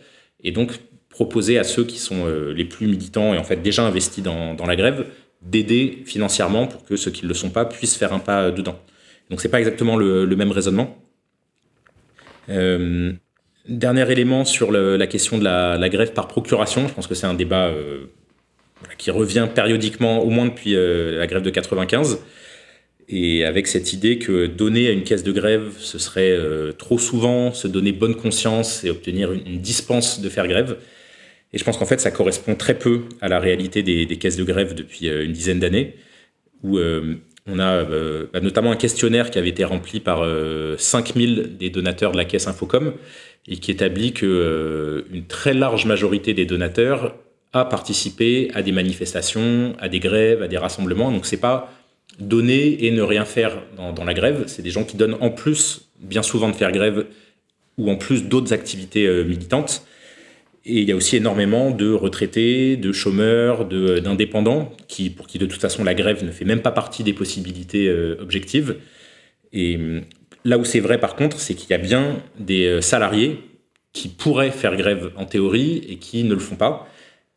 [0.43, 0.73] Et donc
[1.11, 4.57] proposer à ceux qui sont euh, les plus militants et en fait déjà investis dans,
[4.67, 5.07] la grève
[5.43, 8.79] d'aider financièrement pour que ceux qui ne le sont pas puissent faire un pas dedans.
[9.29, 10.97] Donc c'est pas exactement le, même raisonnement.
[13.69, 16.87] Dernier élément sur la question de la, grève par procuration.
[16.87, 17.73] Je pense que c'est un débat
[18.99, 22.19] qui revient périodiquement, au moins depuis la grève de 95
[23.09, 26.99] et avec cette idée que donner à une caisse de grève, ce serait euh, trop
[26.99, 30.79] souvent se donner bonne conscience et obtenir une, dispense de faire grève.
[31.53, 34.45] Et je pense qu'en fait, ça correspond très peu à la réalité des, caisses de
[34.45, 35.95] grève depuis euh, une dizaine d'années,
[36.63, 37.17] où euh,
[37.47, 40.25] on a bah, notamment un questionnaire qui avait été rempli par
[40.79, 42.95] 5000 des donateurs de la caisse Infocom
[43.47, 47.15] et qui établit que une très large majorité des donateurs
[47.55, 51.13] a participé à des manifestations, à des grèves, à des rassemblements.
[51.13, 51.73] Donc c'est pas
[52.19, 54.45] donner et ne rien faire dans, la grève.
[54.47, 57.07] C'est des gens qui donnent en plus, bien souvent, de faire grève
[57.79, 59.87] ou en plus d'autres activités euh, militantes.
[60.67, 65.47] Et il y a aussi énormément de retraités, de chômeurs, d'indépendants, qui, pour qui de
[65.47, 68.77] toute façon la grève ne fait même pas partie des possibilités euh, objectives.
[69.53, 70.03] Et hum,
[70.45, 73.41] là où c'est vrai par contre, c'est qu'il y a bien des euh, salariés
[73.93, 76.89] qui pourraient faire grève en théorie et qui ne le font pas.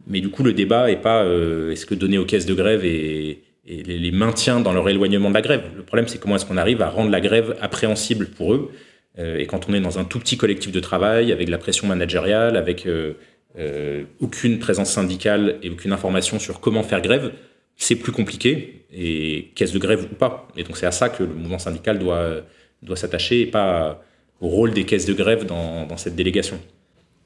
[0.08, 3.44] Mais du coup, le débat n'est pas est-ce que donner aux caisses de grève et
[3.68, 5.64] les, maintient dans leur éloignement de la grève?
[5.76, 8.72] Le problème, c'est comment est-ce qu'on arrive à rendre la grève appréhensible pour eux.
[9.20, 11.88] Euh, et quand on est dans un tout petit collectif de travail, avec la pression
[11.88, 13.14] managériale, avec euh,
[13.58, 17.32] euh, aucune présence syndicale et aucune information sur comment faire grève,
[17.76, 20.48] c'est plus compliqué, et caisse de grève ou pas.
[20.56, 22.42] Et donc c'est à ça que le mouvement syndical doit,
[22.82, 24.04] doit s'attacher, et pas
[24.42, 26.60] au rôle des caisses de grève dans, cette délégation.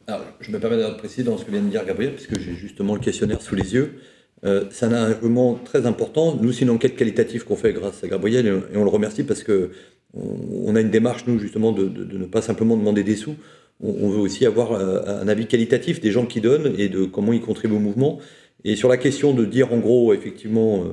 [0.08, 2.56] Alors, je me permets d'être précis dans ce que vient de dire Gabriel, puisque j'ai
[2.56, 4.00] justement le questionnaire sous les yeux.
[4.44, 6.36] Euh, c'est un argument très important.
[6.42, 9.44] Nous, c'est une enquête qualitative qu'on fait grâce à Gabriel et on le remercie parce
[9.44, 9.72] que
[10.14, 13.36] on a une démarche, nous, justement, de, ne pas simplement demander des sous.
[13.84, 17.34] On, veut aussi avoir euh, un avis qualitatif des gens qui donnent et de comment
[17.34, 18.20] ils contribuent au mouvement.
[18.64, 20.84] Et sur la question de dire, en gros, effectivement,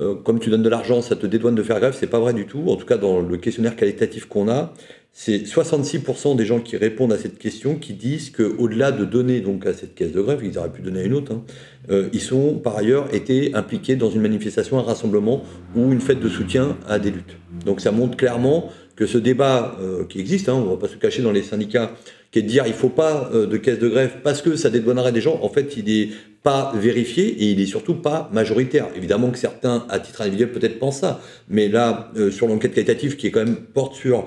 [0.00, 2.34] euh, comme tu donnes de l'argent, ça te dédouane de faire grève, c'est pas vrai
[2.34, 2.64] du tout.
[2.68, 4.74] En tout cas, dans le questionnaire qualitatif qu'on a,
[5.18, 9.64] c'est 66% des gens qui répondent à cette question qui disent qu'au-delà de donner donc
[9.64, 11.42] à cette caisse de grève, ils auraient pu donner à une autre, hein,
[11.88, 15.42] euh, ils sont par ailleurs été impliqués dans une manifestation, un rassemblement
[15.74, 17.38] ou une fête de soutien à des luttes.
[17.64, 20.88] Donc ça montre clairement que ce débat euh, qui existe, hein, on ne va pas
[20.88, 21.92] se cacher dans les syndicats,
[22.30, 24.54] qui est de dire il ne faut pas euh, de caisse de grève parce que
[24.54, 26.10] ça dédouanerait des gens, en fait il n'est
[26.42, 28.88] pas vérifié et il n'est surtout pas majoritaire.
[28.94, 33.28] Évidemment que certains, à titre individuel, peut-être pensent ça, mais là, sur l'enquête qualitative qui
[33.28, 34.26] est quand même porte sur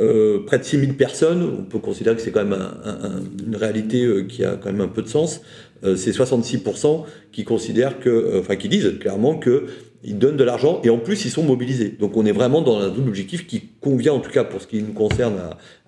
[0.00, 2.70] euh, près de 6000 personnes, on peut considérer que c'est quand même
[3.44, 5.40] une réalité euh, qui a quand même un peu de sens.
[5.84, 10.90] Euh, c'est 66% qui considèrent que, enfin qui disent clairement qu'ils donnent de l'argent et
[10.90, 11.96] en plus ils sont mobilisés.
[11.98, 14.68] Donc on est vraiment dans un double objectif qui convient en tout cas pour ce
[14.68, 15.34] qui nous concerne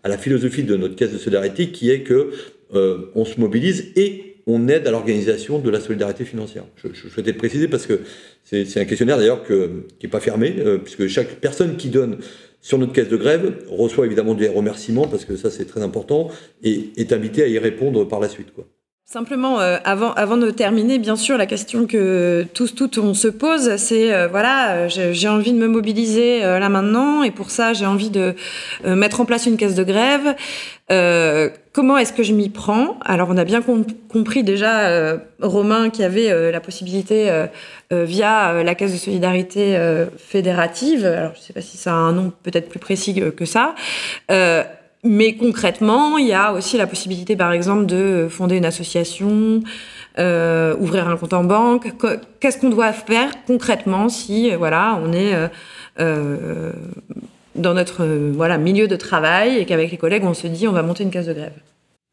[0.02, 2.30] à, la philosophie de notre caisse de solidarité, qui est que
[2.72, 6.64] on se mobilise et on aide à l'organisation de la solidarité financière.
[6.76, 8.00] Je, je, souhaitais le préciser parce que
[8.44, 9.52] c'est un questionnaire d'ailleurs qui
[10.02, 10.54] n'est pas fermé,
[10.84, 12.18] puisque chaque personne qui donne
[12.60, 16.28] sur notre caisse de grève, reçoit évidemment des remerciements, parce que ça c'est très important,
[16.62, 18.48] et est invité à y répondre par la suite.
[19.12, 23.26] Simplement, euh, avant, avant de terminer, bien sûr, la question que tous, toutes, on se
[23.26, 27.72] pose, c'est, euh, voilà, j'ai envie de me mobiliser euh, là maintenant, et pour ça,
[27.72, 28.36] j'ai envie de
[28.84, 30.36] mettre en place une caisse de grève.
[31.72, 32.98] Comment est-ce que je m'y prends?
[33.04, 33.62] Alors, on a bien
[34.08, 37.30] compris déjà, Romain, qu'il y avait la possibilité,
[37.90, 39.78] via la caisse de solidarité
[40.16, 43.44] fédérative, alors je ne sais pas si ça a un nom peut-être plus précis que
[43.44, 43.74] ça,
[45.02, 49.62] mais concrètement, il y a aussi la possibilité, par exemple, de fonder une association,
[50.18, 51.92] euh, ouvrir un compte en banque.
[52.38, 55.32] Qu'est-ce qu'on doit faire concrètement si, euh, voilà, on est
[56.00, 56.72] euh,
[57.54, 60.82] dans notre voilà milieu de travail et qu'avec les collègues, on se dit, on va
[60.82, 61.52] monter une case de grève.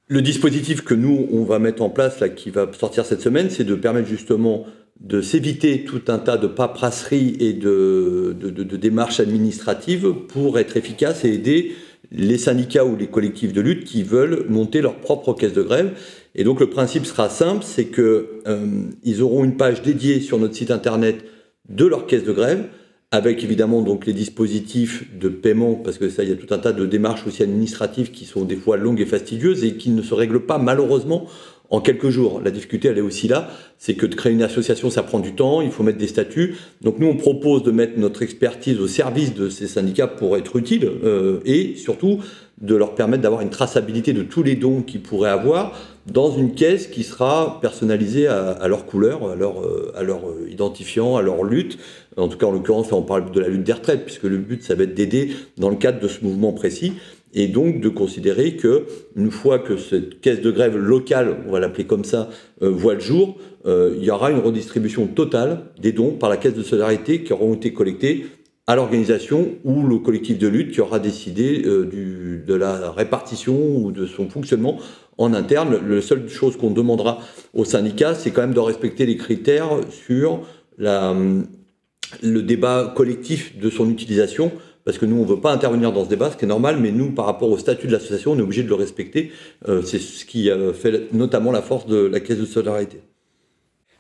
[0.09, 3.49] Le dispositif que nous, on va mettre en place, là, qui va sortir cette semaine,
[3.49, 4.65] c'est de permettre justement
[5.01, 8.35] de s'éviter tout un tas de paperasseries et de,
[8.77, 11.73] démarches administratives pour être efficace et aider
[12.11, 15.91] les syndicats ou les collectifs de lutte qui veulent monter leur propre caisse de grève.
[16.35, 18.03] Et donc le principe sera simple, c'est qu'ils
[18.47, 21.25] euh, auront une page dédiée sur notre site internet
[21.69, 22.67] de leur caisse de grève,
[23.11, 26.57] avec évidemment donc les dispositifs de paiement, parce que ça, il y a tout un
[26.57, 30.01] tas de démarches aussi administratives qui sont des fois longues et fastidieuses et qui ne
[30.01, 31.27] se règlent pas malheureusement
[31.69, 32.41] en quelques jours.
[32.43, 35.33] La difficulté, elle est aussi là, c'est que de créer une association, ça prend du
[35.35, 36.55] temps, il faut mettre des statuts.
[36.81, 40.55] Donc nous, on propose de mettre notre expertise au service de ces syndicats pour être
[40.57, 42.19] utile euh, et surtout
[42.61, 45.77] de leur permettre d'avoir une traçabilité de tous les dons qu'ils pourraient avoir
[46.11, 51.21] dans une caisse qui sera personnalisée à, leur couleur, à leur, euh, euh, identifiant, à
[51.21, 51.77] leur lutte.
[52.15, 54.63] En tout cas, en l'occurrence, on parle de la lutte des retraites, puisque le but,
[54.63, 56.93] ça va être d'aider dans le cadre de ce mouvement précis
[57.33, 58.85] et donc de considérer que
[59.15, 62.29] une fois que cette caisse de grève locale, on va l'appeler comme ça,
[62.61, 63.37] euh, voit le jour,
[63.69, 67.53] il y aura une redistribution totale des dons par la caisse de solidarité qui auront
[67.53, 68.25] été collectés
[68.67, 73.91] à l'organisation ou le collectif de lutte qui aura décidé du, de la répartition ou
[73.91, 74.77] de son fonctionnement
[75.17, 75.79] en interne.
[75.87, 77.19] La seule chose qu'on demandera
[77.53, 80.41] au syndicat, c'est quand même de respecter les critères sur
[80.77, 81.15] la,
[82.21, 84.51] le débat collectif de son utilisation,
[84.85, 86.77] parce que nous, on ne veut pas intervenir dans ce débat, ce qui est normal,
[86.79, 89.31] mais nous, par rapport au statut de l'association, on est obligé de le respecter.
[89.67, 93.01] Euh, c'est ce qui fait notamment la force de la caisse de solidarité.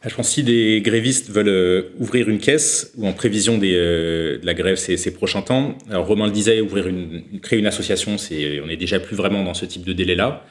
[0.05, 4.37] Je pense que si des grévistes veulent euh, ouvrir une caisse ou en prévision euh,
[4.37, 7.65] de la grève ces, ces, prochains temps, alors Romain le disait, ouvrir une, créer une
[7.65, 10.45] association, c'est, on n'est déjà plus vraiment dans ce type de délai-là.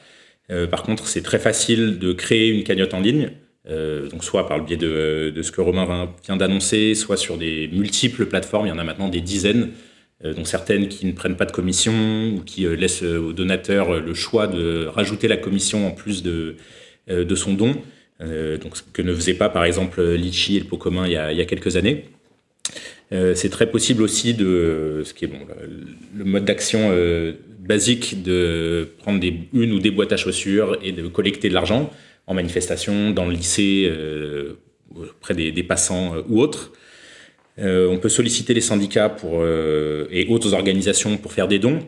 [0.69, 3.31] par contre, c'est très facile de créer une cagnotte en ligne.
[3.69, 7.67] Euh, donc soit par le biais de, ce que Romain vient d'annoncer, soit sur des
[7.73, 8.67] multiples plateformes.
[8.67, 9.71] Il y en a maintenant des dizaines,
[10.23, 11.93] euh, dont certaines qui ne prennent pas de commission
[12.35, 16.55] ou qui euh, laissent aux donateurs le choix de rajouter la commission en plus de
[17.35, 17.75] son don.
[18.19, 21.17] Donc ce que ne faisait pas par exemple Litchi et le pot commun il y
[21.17, 22.05] a, quelques années.
[23.11, 25.39] c'est très possible aussi de ce qui est bon,
[26.15, 26.91] le, mode d'action
[27.59, 31.91] basique de prendre une ou des boîtes à chaussures et de collecter de l'argent
[32.27, 34.59] en manifestation, dans le lycée, euh,
[34.95, 36.73] auprès des, passants euh, ou autres.
[37.57, 41.79] Euh, on peut solliciter les syndicats pour, et autres organisations pour faire des dons.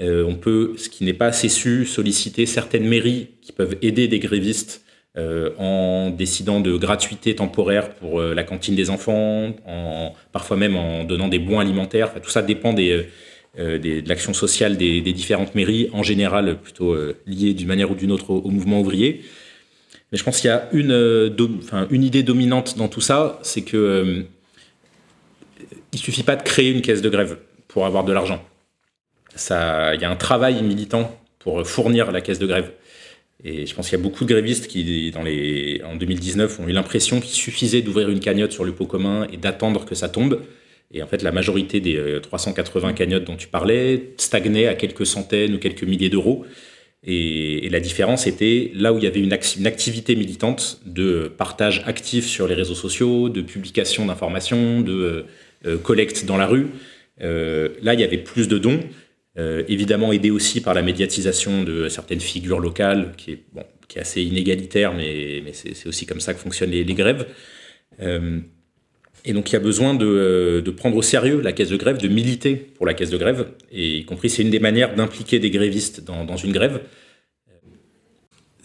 [0.00, 4.18] on peut, ce qui n'est pas assez su, solliciter certaines mairies qui peuvent aider des
[4.18, 4.81] grévistes
[5.16, 11.28] en décidant de gratuité temporaire pour la cantine des enfants, en, parfois même en donnant
[11.28, 12.12] des bons alimentaires.
[12.22, 13.08] tout ça dépend des,
[13.58, 16.96] de l'action sociale des, différentes mairies, en général plutôt
[17.26, 19.22] liées d'une manière ou d'une autre au, mouvement ouvrier.
[20.12, 21.30] Mais je pense qu'il y a une, euh,
[21.90, 24.22] idée dominante dans tout ça, c'est que euh,
[25.94, 28.44] suffit pas de créer une caisse de grève pour avoir de l'argent.
[29.34, 32.70] Il y a un travail militant pour fournir la caisse de grève.
[33.44, 37.20] Et je pense qu'il y a beaucoup de grévistes qui, en 2019, ont eu l'impression
[37.20, 40.42] qu'il suffisait d'ouvrir une cagnotte sur le pot commun et d'attendre que ça tombe.
[40.94, 45.06] Et en fait, la majorité des 380 euh, cagnottes dont tu parlais stagnaient à quelques
[45.06, 46.44] centaines ou quelques milliers d'euros.
[47.04, 52.26] Et, la différence était là où il y avait une, activité militante de partage actif
[52.26, 55.22] sur les réseaux sociaux, de publication d'informations, de euh,
[55.66, 56.68] euh, collecte dans la rue.
[57.20, 58.80] Là, il y avait plus de dons,
[59.36, 64.02] évidemment aidé aussi par la médiatisation de certaines figures locales, qui est, bon, qui est
[64.02, 67.26] assez inégalitaire, mais, mais c'est aussi comme ça que fonctionnent les, grèves.
[69.24, 72.08] Et donc il y a besoin de, prendre au sérieux la caisse de grève, de
[72.08, 75.50] militer pour la caisse de grève, et y compris c'est une des manières d'impliquer des
[75.50, 76.80] grévistes dans, une grève.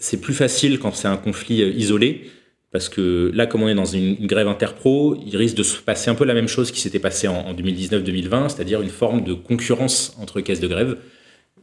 [0.00, 2.30] C'est plus facile quand c'est un conflit euh, isolé,
[2.70, 6.10] parce que là, comme on est dans une, grève interpro, il risque de se passer
[6.10, 10.16] un peu la même chose qui s'était passé en, 2019-2020, c'est-à-dire une forme de concurrence
[10.20, 10.96] entre caisses de grève,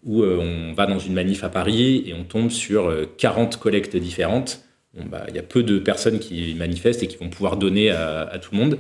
[0.04, 3.58] où euh, on va dans une manif à Paris et on tombe sur 40 euh,
[3.58, 4.62] collectes différentes
[5.10, 8.40] bah, il y a peu de personnes qui manifestent et qui vont pouvoir donner à,
[8.42, 8.78] tout le monde.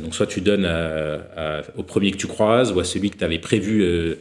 [0.00, 0.64] Donc soit tu donnes
[1.76, 4.14] au premier que tu croises ou à celui que tu avais prévu euh,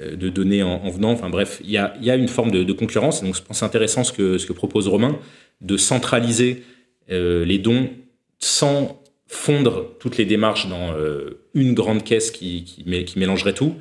[0.00, 1.10] euh, de donner en, venant.
[1.10, 3.22] Enfin bref, il y a, une forme de, concurrence.
[3.22, 5.18] donc je pense intéressant ce que, ce que propose Romain,
[5.60, 6.62] de centraliser
[7.08, 7.90] les dons
[8.38, 10.94] sans fondre toutes les démarches dans
[11.54, 12.84] une grande caisse qui,
[13.16, 13.74] mélangerait tout.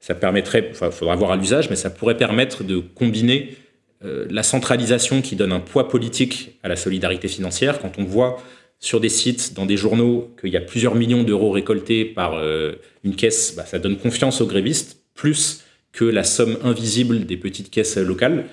[0.00, 3.56] Ça permettrait, il faudra voir à l'usage, mais ça pourrait permettre de combiner
[4.02, 7.80] euh, la centralisation qui donne un poids politique à la solidarité financière.
[7.80, 8.42] Quand on voit
[8.78, 12.76] sur des sites, dans des journaux, qu'il y a plusieurs millions d'euros récoltés par euh,
[13.04, 17.70] une caisse, bah, ça donne confiance aux grévistes, plus que la somme invisible des petites
[17.70, 18.46] caisses locales.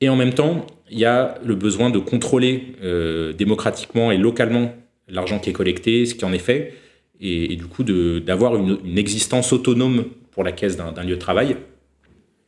[0.00, 4.72] Et en même temps, il y a le besoin de contrôler euh, démocratiquement et localement
[5.08, 6.74] l'argent qui est collecté, ce qui en est fait,
[7.20, 11.56] et, du coup d'avoir une, existence autonome pour la caisse d'un lieu de travail.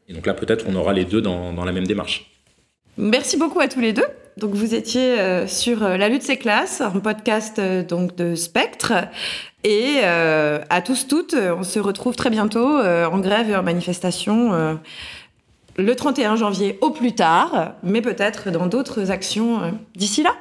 [0.08, 2.30] Et donc là, peut-être, on aura les deux dans, la même démarche.
[2.96, 4.06] Merci beaucoup à tous les deux.
[4.36, 8.92] Donc vous étiez euh, sur euh, La lutte c'est classes, un podcast donc de Spectre.
[9.64, 14.78] Et à tous toutes, on se retrouve très bientôt en grève et en manifestation
[15.78, 20.34] le 31 janvier au plus tard, mais peut-être dans d'autres actions d'ici là.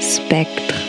[0.00, 0.85] Spectre.